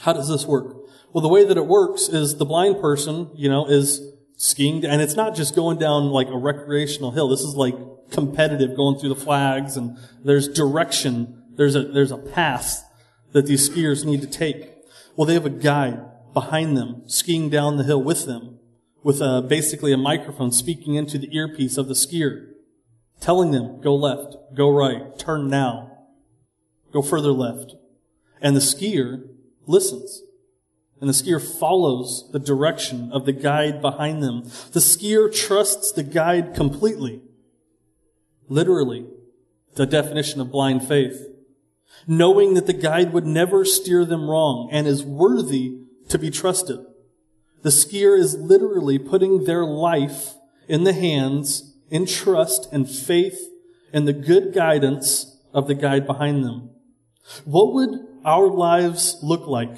How 0.00 0.12
does 0.12 0.28
this 0.28 0.46
work? 0.46 0.76
Well, 1.12 1.22
the 1.22 1.28
way 1.28 1.44
that 1.44 1.56
it 1.56 1.66
works 1.66 2.08
is 2.08 2.36
the 2.36 2.44
blind 2.44 2.80
person, 2.80 3.30
you 3.34 3.48
know, 3.48 3.66
is 3.66 4.00
skiing. 4.40 4.86
And 4.86 5.02
it's 5.02 5.16
not 5.16 5.34
just 5.34 5.54
going 5.54 5.78
down 5.78 6.06
like 6.06 6.28
a 6.28 6.36
recreational 6.36 7.10
hill. 7.10 7.28
This 7.28 7.42
is 7.42 7.54
like 7.56 7.74
competitive 8.10 8.74
going 8.74 8.98
through 8.98 9.10
the 9.10 9.14
flags 9.14 9.76
and 9.76 9.98
there's 10.24 10.48
direction. 10.48 11.42
There's 11.56 11.76
a, 11.76 11.82
there's 11.82 12.10
a 12.10 12.16
path 12.16 12.82
that 13.32 13.44
these 13.44 13.68
skiers 13.68 14.02
need 14.06 14.22
to 14.22 14.26
take. 14.26 14.72
Well, 15.14 15.26
they 15.26 15.34
have 15.34 15.44
a 15.44 15.50
guide 15.50 16.00
behind 16.32 16.74
them 16.74 17.02
skiing 17.06 17.50
down 17.50 17.76
the 17.76 17.84
hill 17.84 18.02
with 18.02 18.24
them 18.24 18.58
with 19.02 19.20
a, 19.20 19.42
basically 19.46 19.92
a 19.92 19.98
microphone 19.98 20.52
speaking 20.52 20.94
into 20.94 21.18
the 21.18 21.34
earpiece 21.36 21.76
of 21.76 21.88
the 21.88 21.94
skier, 21.94 22.52
telling 23.20 23.50
them, 23.50 23.82
go 23.82 23.94
left, 23.94 24.36
go 24.54 24.70
right, 24.70 25.18
turn 25.18 25.48
now, 25.48 25.98
go 26.94 27.02
further 27.02 27.32
left. 27.32 27.74
And 28.40 28.56
the 28.56 28.60
skier 28.60 29.28
listens. 29.66 30.22
And 31.00 31.08
the 31.08 31.14
skier 31.14 31.40
follows 31.40 32.28
the 32.32 32.38
direction 32.38 33.10
of 33.12 33.24
the 33.24 33.32
guide 33.32 33.80
behind 33.80 34.22
them. 34.22 34.42
The 34.72 34.80
skier 34.80 35.34
trusts 35.34 35.92
the 35.92 36.02
guide 36.02 36.54
completely. 36.54 37.22
Literally, 38.48 39.06
the 39.76 39.86
definition 39.86 40.40
of 40.40 40.50
blind 40.50 40.86
faith. 40.86 41.26
Knowing 42.06 42.54
that 42.54 42.66
the 42.66 42.72
guide 42.72 43.12
would 43.12 43.26
never 43.26 43.64
steer 43.64 44.04
them 44.04 44.28
wrong 44.28 44.68
and 44.72 44.86
is 44.86 45.04
worthy 45.04 45.78
to 46.08 46.18
be 46.18 46.30
trusted. 46.30 46.80
The 47.62 47.70
skier 47.70 48.18
is 48.18 48.36
literally 48.36 48.98
putting 48.98 49.44
their 49.44 49.64
life 49.64 50.34
in 50.68 50.84
the 50.84 50.92
hands, 50.92 51.74
in 51.90 52.06
trust 52.06 52.72
and 52.72 52.88
faith 52.88 53.48
and 53.92 54.06
the 54.06 54.12
good 54.12 54.54
guidance 54.54 55.38
of 55.52 55.66
the 55.66 55.74
guide 55.74 56.06
behind 56.06 56.44
them. 56.44 56.70
What 57.44 57.74
would 57.74 58.06
our 58.24 58.48
lives 58.48 59.18
look 59.22 59.46
like 59.46 59.76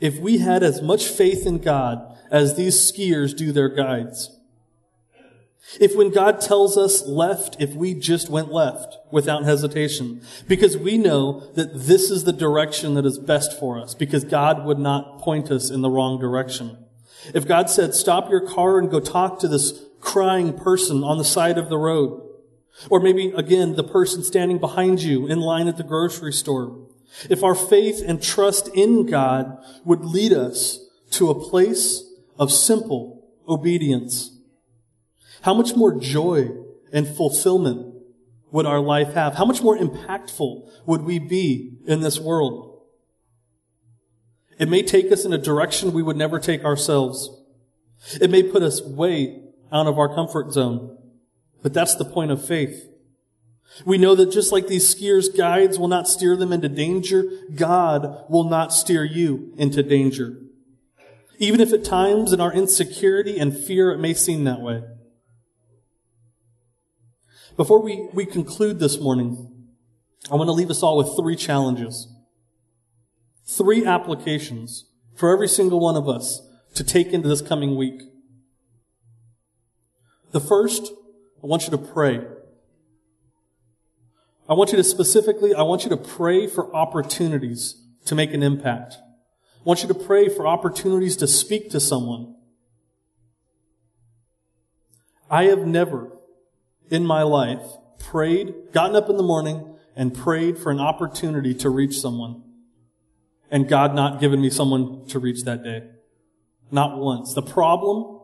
if 0.00 0.18
we 0.18 0.38
had 0.38 0.62
as 0.62 0.82
much 0.82 1.06
faith 1.06 1.46
in 1.46 1.58
God 1.58 2.16
as 2.30 2.56
these 2.56 2.76
skiers 2.76 3.36
do 3.36 3.52
their 3.52 3.68
guides. 3.68 4.38
If 5.80 5.96
when 5.96 6.10
God 6.10 6.40
tells 6.40 6.76
us 6.76 7.06
left, 7.06 7.56
if 7.60 7.74
we 7.74 7.94
just 7.94 8.28
went 8.28 8.52
left 8.52 8.96
without 9.10 9.44
hesitation, 9.44 10.22
because 10.48 10.76
we 10.76 10.98
know 10.98 11.52
that 11.54 11.86
this 11.86 12.10
is 12.10 12.24
the 12.24 12.32
direction 12.32 12.94
that 12.94 13.06
is 13.06 13.18
best 13.18 13.58
for 13.58 13.78
us, 13.78 13.94
because 13.94 14.24
God 14.24 14.64
would 14.64 14.78
not 14.78 15.20
point 15.20 15.50
us 15.50 15.70
in 15.70 15.80
the 15.80 15.90
wrong 15.90 16.18
direction. 16.18 16.76
If 17.32 17.46
God 17.46 17.70
said, 17.70 17.94
stop 17.94 18.28
your 18.28 18.46
car 18.46 18.78
and 18.78 18.90
go 18.90 18.98
talk 18.98 19.38
to 19.40 19.48
this 19.48 19.80
crying 20.00 20.52
person 20.52 21.04
on 21.04 21.18
the 21.18 21.24
side 21.24 21.58
of 21.58 21.68
the 21.68 21.78
road, 21.78 22.28
or 22.90 23.00
maybe 23.00 23.32
again, 23.36 23.76
the 23.76 23.84
person 23.84 24.24
standing 24.24 24.58
behind 24.58 25.02
you 25.02 25.26
in 25.26 25.40
line 25.40 25.68
at 25.68 25.76
the 25.76 25.84
grocery 25.84 26.32
store, 26.32 26.81
if 27.28 27.42
our 27.42 27.54
faith 27.54 28.02
and 28.06 28.22
trust 28.22 28.68
in 28.74 29.06
God 29.06 29.58
would 29.84 30.04
lead 30.04 30.32
us 30.32 30.78
to 31.12 31.30
a 31.30 31.48
place 31.48 32.04
of 32.38 32.50
simple 32.50 33.28
obedience, 33.48 34.30
how 35.42 35.54
much 35.54 35.74
more 35.74 35.98
joy 35.98 36.48
and 36.92 37.06
fulfillment 37.06 37.94
would 38.50 38.66
our 38.66 38.80
life 38.80 39.14
have? 39.14 39.34
How 39.34 39.44
much 39.44 39.62
more 39.62 39.76
impactful 39.76 40.68
would 40.86 41.02
we 41.02 41.18
be 41.18 41.78
in 41.86 42.00
this 42.00 42.20
world? 42.20 42.82
It 44.58 44.68
may 44.68 44.82
take 44.82 45.10
us 45.10 45.24
in 45.24 45.32
a 45.32 45.38
direction 45.38 45.92
we 45.92 46.02
would 46.02 46.16
never 46.16 46.38
take 46.38 46.64
ourselves. 46.64 47.30
It 48.20 48.30
may 48.30 48.42
put 48.42 48.62
us 48.62 48.82
way 48.82 49.42
out 49.72 49.86
of 49.86 49.98
our 49.98 50.14
comfort 50.14 50.52
zone. 50.52 50.98
But 51.62 51.72
that's 51.72 51.94
the 51.94 52.04
point 52.04 52.30
of 52.30 52.44
faith. 52.44 52.88
We 53.86 53.98
know 53.98 54.14
that 54.14 54.30
just 54.30 54.52
like 54.52 54.66
these 54.66 54.94
skiers' 54.94 55.34
guides 55.34 55.78
will 55.78 55.88
not 55.88 56.08
steer 56.08 56.36
them 56.36 56.52
into 56.52 56.68
danger, 56.68 57.24
God 57.54 58.24
will 58.28 58.44
not 58.44 58.72
steer 58.72 59.04
you 59.04 59.52
into 59.56 59.82
danger. 59.82 60.36
Even 61.38 61.60
if 61.60 61.72
at 61.72 61.84
times 61.84 62.32
in 62.32 62.40
our 62.40 62.52
insecurity 62.52 63.38
and 63.38 63.56
fear 63.56 63.90
it 63.90 63.98
may 63.98 64.14
seem 64.14 64.44
that 64.44 64.60
way. 64.60 64.82
Before 67.56 67.82
we, 67.82 68.08
we 68.12 68.24
conclude 68.24 68.78
this 68.78 68.98
morning, 68.98 69.66
I 70.30 70.36
want 70.36 70.48
to 70.48 70.52
leave 70.52 70.70
us 70.70 70.82
all 70.82 70.96
with 70.96 71.16
three 71.16 71.36
challenges, 71.36 72.08
three 73.44 73.84
applications 73.84 74.88
for 75.16 75.32
every 75.32 75.48
single 75.48 75.80
one 75.80 75.96
of 75.96 76.08
us 76.08 76.40
to 76.74 76.84
take 76.84 77.08
into 77.08 77.28
this 77.28 77.42
coming 77.42 77.76
week. 77.76 78.02
The 80.30 80.40
first, 80.40 80.92
I 81.42 81.46
want 81.46 81.64
you 81.64 81.70
to 81.70 81.78
pray. 81.78 82.20
I 84.52 84.54
want 84.54 84.70
you 84.70 84.76
to 84.76 84.84
specifically, 84.84 85.54
I 85.54 85.62
want 85.62 85.84
you 85.84 85.88
to 85.88 85.96
pray 85.96 86.46
for 86.46 86.76
opportunities 86.76 87.82
to 88.04 88.14
make 88.14 88.34
an 88.34 88.42
impact. 88.42 88.96
I 89.00 89.62
want 89.64 89.80
you 89.80 89.88
to 89.88 89.94
pray 89.94 90.28
for 90.28 90.46
opportunities 90.46 91.16
to 91.16 91.26
speak 91.26 91.70
to 91.70 91.80
someone. 91.80 92.36
I 95.30 95.44
have 95.44 95.66
never 95.66 96.12
in 96.90 97.06
my 97.06 97.22
life 97.22 97.62
prayed, 97.98 98.52
gotten 98.72 98.94
up 98.94 99.08
in 99.08 99.16
the 99.16 99.22
morning 99.22 99.74
and 99.96 100.14
prayed 100.14 100.58
for 100.58 100.70
an 100.70 100.80
opportunity 100.80 101.54
to 101.54 101.70
reach 101.70 101.98
someone 101.98 102.42
and 103.50 103.66
God 103.66 103.94
not 103.94 104.20
given 104.20 104.42
me 104.42 104.50
someone 104.50 105.06
to 105.06 105.18
reach 105.18 105.44
that 105.44 105.64
day. 105.64 105.88
Not 106.70 106.98
once. 106.98 107.32
The 107.32 107.40
problem 107.40 108.20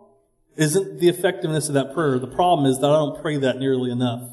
isn't 0.56 1.00
the 1.00 1.08
effectiveness 1.08 1.68
of 1.68 1.74
that 1.74 1.94
prayer. 1.94 2.18
The 2.18 2.26
problem 2.26 2.66
is 2.66 2.80
that 2.80 2.90
I 2.90 2.96
don't 2.96 3.22
pray 3.22 3.38
that 3.38 3.56
nearly 3.56 3.90
enough. 3.90 4.28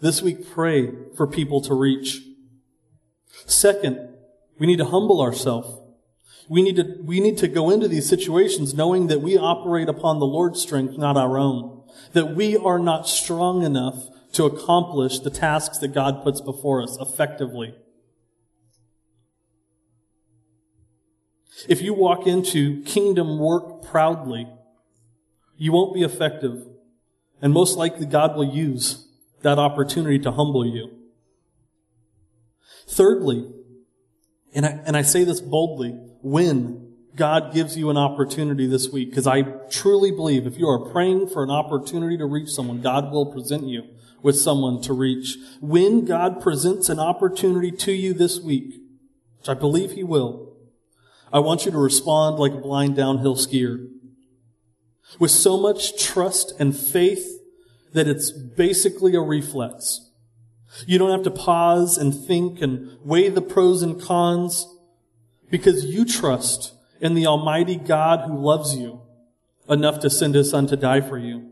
This 0.00 0.22
week, 0.22 0.50
pray 0.50 0.92
for 1.14 1.26
people 1.26 1.60
to 1.62 1.74
reach. 1.74 2.22
Second, 3.44 4.08
we 4.58 4.66
need 4.66 4.78
to 4.78 4.86
humble 4.86 5.20
ourselves. 5.20 5.78
We 6.48 6.62
need 6.62 6.76
to, 6.76 6.96
we 7.02 7.20
need 7.20 7.36
to 7.38 7.48
go 7.48 7.70
into 7.70 7.86
these 7.86 8.08
situations 8.08 8.74
knowing 8.74 9.08
that 9.08 9.20
we 9.20 9.36
operate 9.36 9.88
upon 9.88 10.18
the 10.18 10.26
Lord's 10.26 10.60
strength, 10.60 10.96
not 10.96 11.16
our 11.16 11.38
own. 11.38 11.82
That 12.12 12.34
we 12.34 12.56
are 12.56 12.78
not 12.78 13.08
strong 13.08 13.62
enough 13.62 14.08
to 14.32 14.44
accomplish 14.44 15.18
the 15.18 15.30
tasks 15.30 15.78
that 15.78 15.88
God 15.88 16.22
puts 16.22 16.40
before 16.40 16.82
us 16.82 16.96
effectively. 16.98 17.74
If 21.68 21.82
you 21.82 21.92
walk 21.92 22.26
into 22.26 22.82
kingdom 22.84 23.38
work 23.38 23.82
proudly, 23.82 24.48
you 25.58 25.72
won't 25.72 25.94
be 25.94 26.02
effective. 26.02 26.66
And 27.42 27.52
most 27.52 27.76
likely 27.76 28.06
God 28.06 28.34
will 28.34 28.54
use 28.54 29.06
that 29.42 29.58
opportunity 29.58 30.18
to 30.20 30.32
humble 30.32 30.66
you. 30.66 30.90
Thirdly, 32.88 33.50
and 34.54 34.66
I, 34.66 34.80
and 34.84 34.96
I 34.96 35.02
say 35.02 35.24
this 35.24 35.40
boldly, 35.40 35.90
when 36.22 36.94
God 37.14 37.52
gives 37.52 37.76
you 37.76 37.90
an 37.90 37.96
opportunity 37.96 38.66
this 38.66 38.90
week, 38.90 39.10
because 39.10 39.26
I 39.26 39.42
truly 39.70 40.10
believe 40.10 40.46
if 40.46 40.58
you 40.58 40.68
are 40.68 40.90
praying 40.90 41.28
for 41.28 41.42
an 41.42 41.50
opportunity 41.50 42.16
to 42.18 42.26
reach 42.26 42.50
someone, 42.50 42.80
God 42.80 43.12
will 43.12 43.26
present 43.26 43.64
you 43.64 43.84
with 44.22 44.36
someone 44.36 44.80
to 44.82 44.92
reach. 44.92 45.36
When 45.60 46.04
God 46.04 46.40
presents 46.40 46.88
an 46.88 46.98
opportunity 46.98 47.70
to 47.70 47.92
you 47.92 48.12
this 48.12 48.40
week, 48.40 48.74
which 49.38 49.48
I 49.48 49.54
believe 49.54 49.92
He 49.92 50.04
will, 50.04 50.56
I 51.32 51.38
want 51.38 51.64
you 51.64 51.70
to 51.70 51.78
respond 51.78 52.38
like 52.38 52.52
a 52.52 52.58
blind 52.58 52.96
downhill 52.96 53.36
skier. 53.36 53.88
With 55.18 55.30
so 55.30 55.56
much 55.56 56.02
trust 56.02 56.52
and 56.58 56.76
faith 56.76 57.39
that 57.92 58.08
it's 58.08 58.30
basically 58.30 59.14
a 59.14 59.20
reflex. 59.20 60.10
You 60.86 60.98
don't 60.98 61.10
have 61.10 61.24
to 61.24 61.30
pause 61.30 61.98
and 61.98 62.14
think 62.14 62.60
and 62.60 62.98
weigh 63.04 63.28
the 63.28 63.42
pros 63.42 63.82
and 63.82 64.00
cons 64.00 64.66
because 65.50 65.84
you 65.84 66.04
trust 66.04 66.74
in 67.00 67.14
the 67.14 67.26
Almighty 67.26 67.76
God 67.76 68.26
who 68.26 68.36
loves 68.36 68.76
you 68.76 69.02
enough 69.68 70.00
to 70.00 70.10
send 70.10 70.34
His 70.34 70.50
Son 70.50 70.66
to 70.68 70.76
die 70.76 71.00
for 71.00 71.18
you. 71.18 71.50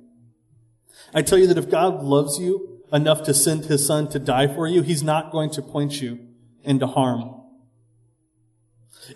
I 1.13 1.23
tell 1.23 1.39
you 1.39 1.47
that 1.49 1.59
if 1.59 1.71
God 1.71 2.03
loves 2.03 2.39
you 2.39 2.83
enough 2.93 3.23
to 3.25 3.35
send 3.35 3.65
His 3.65 3.87
Son 3.87 4.09
to 4.11 4.19
die 4.19 4.47
for 4.47 4.67
you, 4.67 4.83
He's 4.83 5.03
not 5.03 5.33
going 5.33 5.51
to 5.51 5.63
point 5.63 6.01
you 6.01 6.21
into 6.63 6.87
harm. 6.87 7.35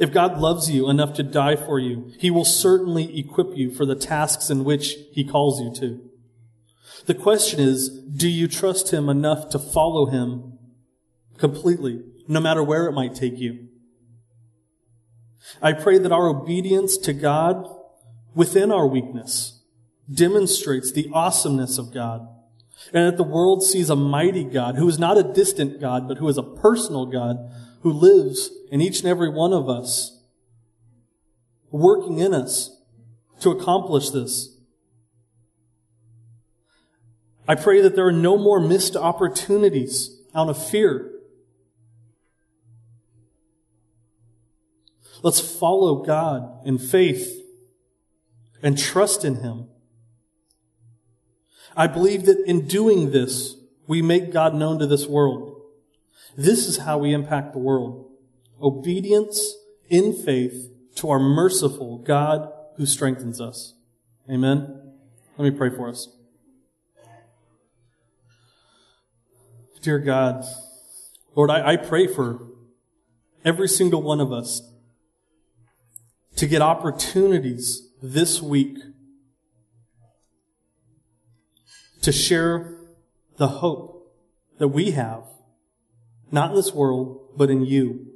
If 0.00 0.12
God 0.12 0.38
loves 0.38 0.70
you 0.70 0.88
enough 0.88 1.14
to 1.14 1.22
die 1.22 1.56
for 1.56 1.78
you, 1.78 2.12
He 2.18 2.30
will 2.30 2.44
certainly 2.44 3.18
equip 3.18 3.56
you 3.56 3.70
for 3.70 3.84
the 3.84 3.94
tasks 3.94 4.50
in 4.50 4.64
which 4.64 4.96
He 5.12 5.24
calls 5.24 5.60
you 5.60 5.72
to. 5.80 6.11
The 7.06 7.14
question 7.14 7.60
is, 7.60 7.88
do 7.88 8.28
you 8.28 8.48
trust 8.48 8.92
Him 8.92 9.08
enough 9.08 9.48
to 9.50 9.58
follow 9.58 10.06
Him 10.06 10.58
completely, 11.38 12.02
no 12.28 12.40
matter 12.40 12.62
where 12.62 12.86
it 12.86 12.92
might 12.92 13.14
take 13.14 13.38
you? 13.38 13.68
I 15.60 15.72
pray 15.72 15.98
that 15.98 16.12
our 16.12 16.28
obedience 16.28 16.96
to 16.98 17.12
God 17.12 17.68
within 18.34 18.70
our 18.70 18.86
weakness 18.86 19.60
demonstrates 20.12 20.92
the 20.92 21.10
awesomeness 21.12 21.78
of 21.78 21.92
God. 21.92 22.28
And 22.92 23.06
that 23.06 23.16
the 23.16 23.22
world 23.22 23.62
sees 23.62 23.90
a 23.90 23.96
mighty 23.96 24.44
God 24.44 24.76
who 24.76 24.88
is 24.88 24.98
not 24.98 25.18
a 25.18 25.22
distant 25.22 25.80
God, 25.80 26.08
but 26.08 26.18
who 26.18 26.28
is 26.28 26.38
a 26.38 26.42
personal 26.42 27.06
God 27.06 27.36
who 27.82 27.92
lives 27.92 28.50
in 28.70 28.80
each 28.80 29.00
and 29.00 29.08
every 29.08 29.28
one 29.28 29.52
of 29.52 29.68
us, 29.68 30.20
working 31.70 32.18
in 32.18 32.34
us 32.34 32.76
to 33.40 33.50
accomplish 33.50 34.10
this. 34.10 34.51
I 37.46 37.54
pray 37.54 37.80
that 37.80 37.96
there 37.96 38.06
are 38.06 38.12
no 38.12 38.38
more 38.38 38.60
missed 38.60 38.96
opportunities 38.96 40.20
out 40.34 40.48
of 40.48 40.70
fear. 40.70 41.10
Let's 45.22 45.40
follow 45.40 46.04
God 46.04 46.66
in 46.66 46.78
faith 46.78 47.40
and 48.62 48.78
trust 48.78 49.24
in 49.24 49.36
Him. 49.36 49.68
I 51.76 51.86
believe 51.86 52.26
that 52.26 52.42
in 52.46 52.66
doing 52.66 53.10
this, 53.10 53.56
we 53.86 54.02
make 54.02 54.32
God 54.32 54.54
known 54.54 54.78
to 54.78 54.86
this 54.86 55.06
world. 55.06 55.60
This 56.36 56.66
is 56.66 56.78
how 56.78 56.98
we 56.98 57.12
impact 57.12 57.52
the 57.52 57.58
world. 57.58 58.10
Obedience 58.60 59.54
in 59.88 60.12
faith 60.12 60.70
to 60.96 61.10
our 61.10 61.18
merciful 61.18 61.98
God 61.98 62.52
who 62.76 62.86
strengthens 62.86 63.40
us. 63.40 63.74
Amen. 64.30 64.92
Let 65.36 65.52
me 65.52 65.56
pray 65.56 65.70
for 65.70 65.88
us. 65.88 66.08
Dear 69.82 69.98
God, 69.98 70.44
Lord, 71.34 71.50
I, 71.50 71.72
I 71.72 71.76
pray 71.76 72.06
for 72.06 72.46
every 73.44 73.66
single 73.66 74.00
one 74.00 74.20
of 74.20 74.32
us 74.32 74.62
to 76.36 76.46
get 76.46 76.62
opportunities 76.62 77.88
this 78.00 78.40
week 78.40 78.78
to 82.00 82.12
share 82.12 82.76
the 83.38 83.48
hope 83.48 84.14
that 84.58 84.68
we 84.68 84.92
have, 84.92 85.24
not 86.30 86.50
in 86.50 86.56
this 86.56 86.72
world, 86.72 87.32
but 87.36 87.50
in 87.50 87.64
you. 87.64 88.06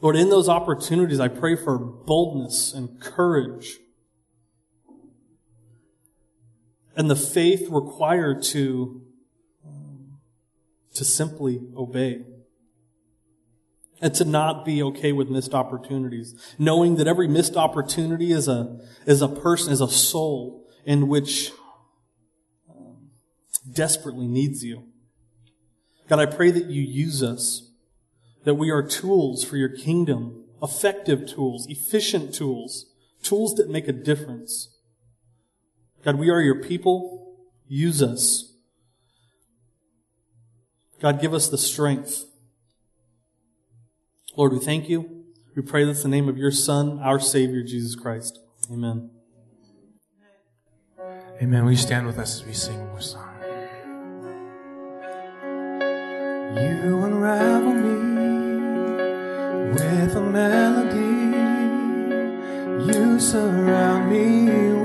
Lord, 0.00 0.14
in 0.14 0.30
those 0.30 0.48
opportunities, 0.48 1.18
I 1.18 1.26
pray 1.26 1.56
for 1.56 1.78
boldness 1.78 2.72
and 2.72 3.00
courage 3.00 3.78
and 6.96 7.10
the 7.10 7.16
faith 7.16 7.68
required 7.70 8.42
to 8.42 9.03
to 10.94 11.04
simply 11.04 11.60
obey. 11.76 12.22
And 14.00 14.14
to 14.14 14.24
not 14.24 14.64
be 14.64 14.82
okay 14.82 15.12
with 15.12 15.28
missed 15.30 15.54
opportunities. 15.54 16.34
Knowing 16.58 16.96
that 16.96 17.06
every 17.06 17.28
missed 17.28 17.56
opportunity 17.56 18.32
is 18.32 18.48
a, 18.48 18.80
is 19.06 19.22
a 19.22 19.28
person, 19.28 19.72
is 19.72 19.80
a 19.80 19.88
soul 19.88 20.66
in 20.84 21.08
which 21.08 21.52
um, 22.68 23.10
desperately 23.70 24.26
needs 24.26 24.62
you. 24.64 24.84
God, 26.08 26.18
I 26.18 26.26
pray 26.26 26.50
that 26.50 26.66
you 26.66 26.82
use 26.82 27.22
us, 27.22 27.70
that 28.44 28.56
we 28.56 28.70
are 28.70 28.82
tools 28.82 29.42
for 29.42 29.56
your 29.56 29.70
kingdom, 29.70 30.44
effective 30.62 31.26
tools, 31.26 31.66
efficient 31.68 32.34
tools, 32.34 32.86
tools 33.22 33.54
that 33.54 33.70
make 33.70 33.88
a 33.88 33.92
difference. 33.92 34.76
God, 36.04 36.16
we 36.18 36.28
are 36.28 36.42
your 36.42 36.62
people. 36.62 37.36
Use 37.66 38.02
us. 38.02 38.53
God, 41.00 41.20
give 41.20 41.34
us 41.34 41.48
the 41.48 41.58
strength. 41.58 42.24
Lord, 44.36 44.52
we 44.52 44.58
thank 44.58 44.88
you. 44.88 45.24
We 45.54 45.62
pray 45.62 45.84
this 45.84 46.04
in 46.04 46.10
the 46.10 46.16
name 46.16 46.28
of 46.28 46.36
your 46.36 46.50
Son, 46.50 46.98
our 46.98 47.20
Savior, 47.20 47.62
Jesus 47.62 47.94
Christ. 47.94 48.40
Amen. 48.70 49.10
Amen. 51.40 51.64
Will 51.64 51.72
you 51.72 51.76
stand 51.76 52.06
with 52.06 52.18
us 52.18 52.40
as 52.40 52.46
we 52.46 52.52
sing 52.52 52.78
more 52.88 53.00
song? 53.00 53.28
You 56.56 57.02
unravel 57.02 57.74
me 57.74 57.96
with 59.72 60.16
a 60.16 60.20
melody. 60.20 61.14
You 62.92 63.20
surround 63.20 64.10
me 64.10 64.83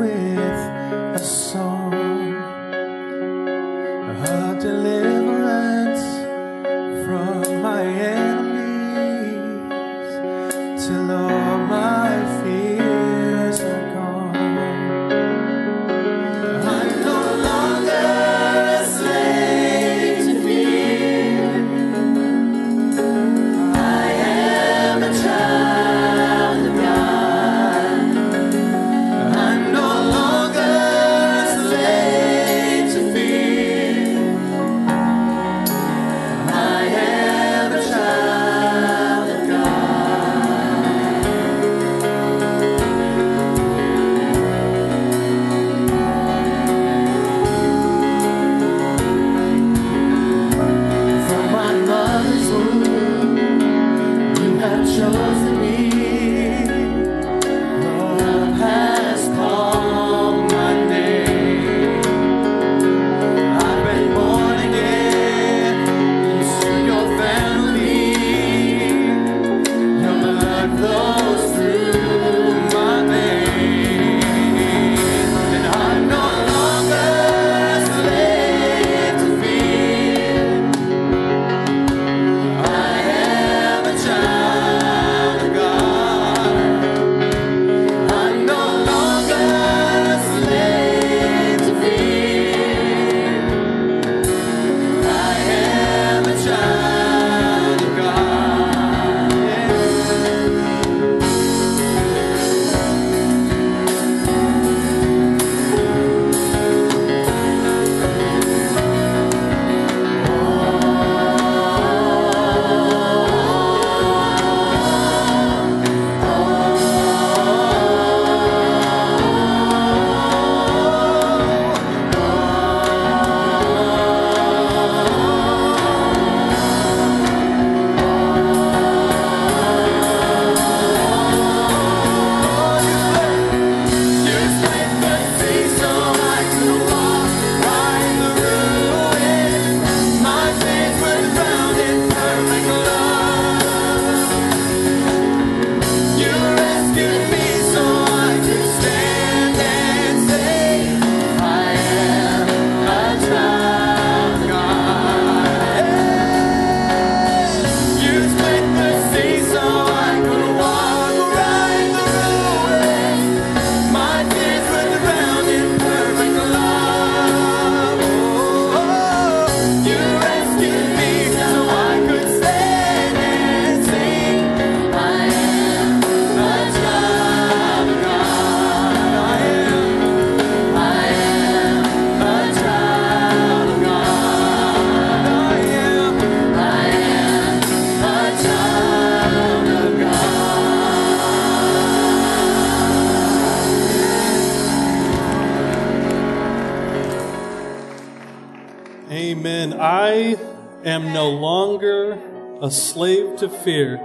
am 200.90 201.14
no 201.14 201.30
longer 201.30 202.20
a 202.62 202.70
slave 202.72 203.38
to 203.38 203.50
fear. 203.50 204.00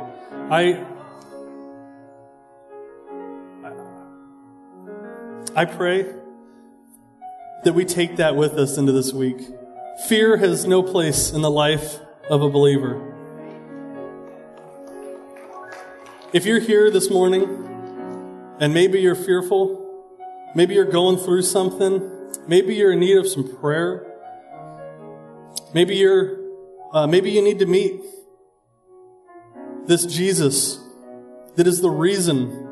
I 0.50 0.84
I 5.56 5.64
pray 5.64 6.06
that 7.64 7.74
we 7.74 7.84
take 7.84 8.16
that 8.16 8.36
with 8.36 8.54
us 8.58 8.76
into 8.76 8.92
this 8.92 9.12
week. 9.12 9.40
Fear 10.08 10.36
has 10.38 10.66
no 10.66 10.82
place 10.82 11.32
in 11.32 11.42
the 11.42 11.50
life 11.50 12.00
of 12.28 12.42
a 12.42 12.50
believer. 12.50 13.12
If 16.32 16.44
you're 16.44 16.60
here 16.60 16.90
this 16.90 17.10
morning 17.10 17.44
and 18.60 18.74
maybe 18.74 19.00
you're 19.00 19.14
fearful, 19.14 19.80
maybe 20.54 20.74
you're 20.74 20.84
going 20.84 21.16
through 21.16 21.42
something, 21.42 22.10
maybe 22.48 22.74
you're 22.74 22.92
in 22.92 23.00
need 23.00 23.16
of 23.16 23.28
some 23.28 23.56
prayer, 23.56 24.14
Maybe 25.74 25.96
you're, 25.96 26.38
uh, 26.94 27.08
maybe 27.08 27.30
you 27.30 27.42
need 27.42 27.58
to 27.58 27.66
meet 27.66 28.00
this 29.86 30.06
Jesus 30.06 30.78
that 31.56 31.66
is 31.66 31.80
the 31.80 31.90
reason 31.90 32.68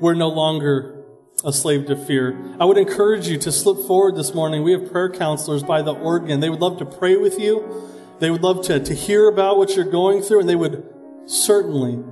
we're 0.00 0.14
no 0.14 0.28
longer 0.28 1.04
a 1.44 1.52
slave 1.52 1.86
to 1.86 1.96
fear. 1.96 2.36
I 2.58 2.64
would 2.64 2.76
encourage 2.76 3.28
you 3.28 3.38
to 3.38 3.52
slip 3.52 3.86
forward 3.86 4.16
this 4.16 4.34
morning. 4.34 4.64
We 4.64 4.72
have 4.72 4.90
prayer 4.90 5.10
counselors 5.10 5.62
by 5.62 5.82
the 5.82 5.94
organ. 5.94 6.40
They 6.40 6.50
would 6.50 6.60
love 6.60 6.78
to 6.78 6.84
pray 6.84 7.16
with 7.16 7.38
you. 7.38 7.88
They 8.18 8.30
would 8.30 8.42
love 8.42 8.64
to, 8.66 8.80
to 8.80 8.94
hear 8.94 9.28
about 9.28 9.58
what 9.58 9.74
you're 9.74 9.90
going 9.90 10.22
through, 10.22 10.40
and 10.40 10.48
they 10.48 10.56
would 10.56 10.84
certainly 11.26 12.02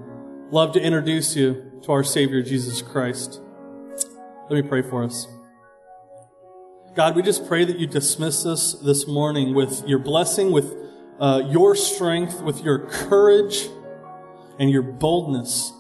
love 0.51 0.73
to 0.73 0.81
introduce 0.81 1.37
you 1.37 1.81
to 1.83 1.93
our 1.93 2.03
Savior, 2.03 2.43
Jesus 2.43 2.81
Christ. 2.81 3.41
Let 4.49 4.63
me 4.63 4.69
pray 4.69 4.83
for 4.83 5.05
us. 5.05 5.27
God, 6.95 7.15
we 7.15 7.23
just 7.23 7.47
pray 7.47 7.65
that 7.65 7.79
you 7.79 7.87
dismiss 7.87 8.47
us 8.47 8.73
this 8.73 9.07
morning 9.07 9.55
with 9.55 9.87
your 9.87 10.01
blessing, 10.01 10.51
with 10.51 10.75
uh, 11.21 11.43
your 11.47 11.77
strength, 11.77 12.41
with 12.41 12.65
your 12.65 12.79
courage 12.79 13.69
and 14.59 14.71
your 14.71 14.83
boldness. 14.83 15.73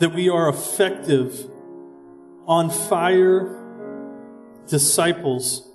That 0.00 0.12
we 0.12 0.28
are 0.28 0.48
effective, 0.48 1.50
on 2.46 2.68
fire 2.68 3.60
disciples 4.66 5.70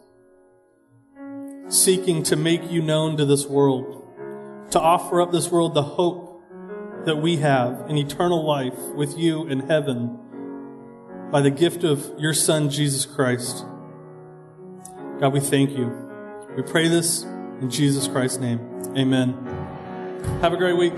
seeking 1.68 2.24
to 2.24 2.36
make 2.36 2.70
you 2.70 2.82
known 2.82 3.18
to 3.18 3.26
this 3.26 3.46
world, 3.46 4.04
to 4.72 4.80
offer 4.80 5.22
up 5.22 5.32
this 5.32 5.50
world 5.50 5.74
the 5.74 5.84
hope 5.84 6.44
that 7.06 7.16
we 7.16 7.38
have 7.38 7.86
in 7.90 7.98
eternal 7.98 8.46
life 8.46 8.78
with 8.96 9.18
you 9.18 9.48
in 9.48 9.62
heaven 9.62 10.18
by 11.32 11.42
the 11.42 11.52
gift 11.52 11.84
of 11.84 12.12
your 12.18 12.34
Son, 12.34 12.70
Jesus 12.70 13.06
Christ. 13.06 13.66
God, 15.20 15.32
we 15.34 15.40
thank 15.40 15.72
you. 15.72 16.09
We 16.60 16.64
pray 16.64 16.90
this 16.90 17.24
in 17.62 17.70
Jesus 17.70 18.10
Christ's 18.10 18.40
name. 18.40 18.60
Amen. 18.98 19.32
Have 20.42 20.52
a 20.52 20.58
great 20.58 20.76
week. 20.76 20.92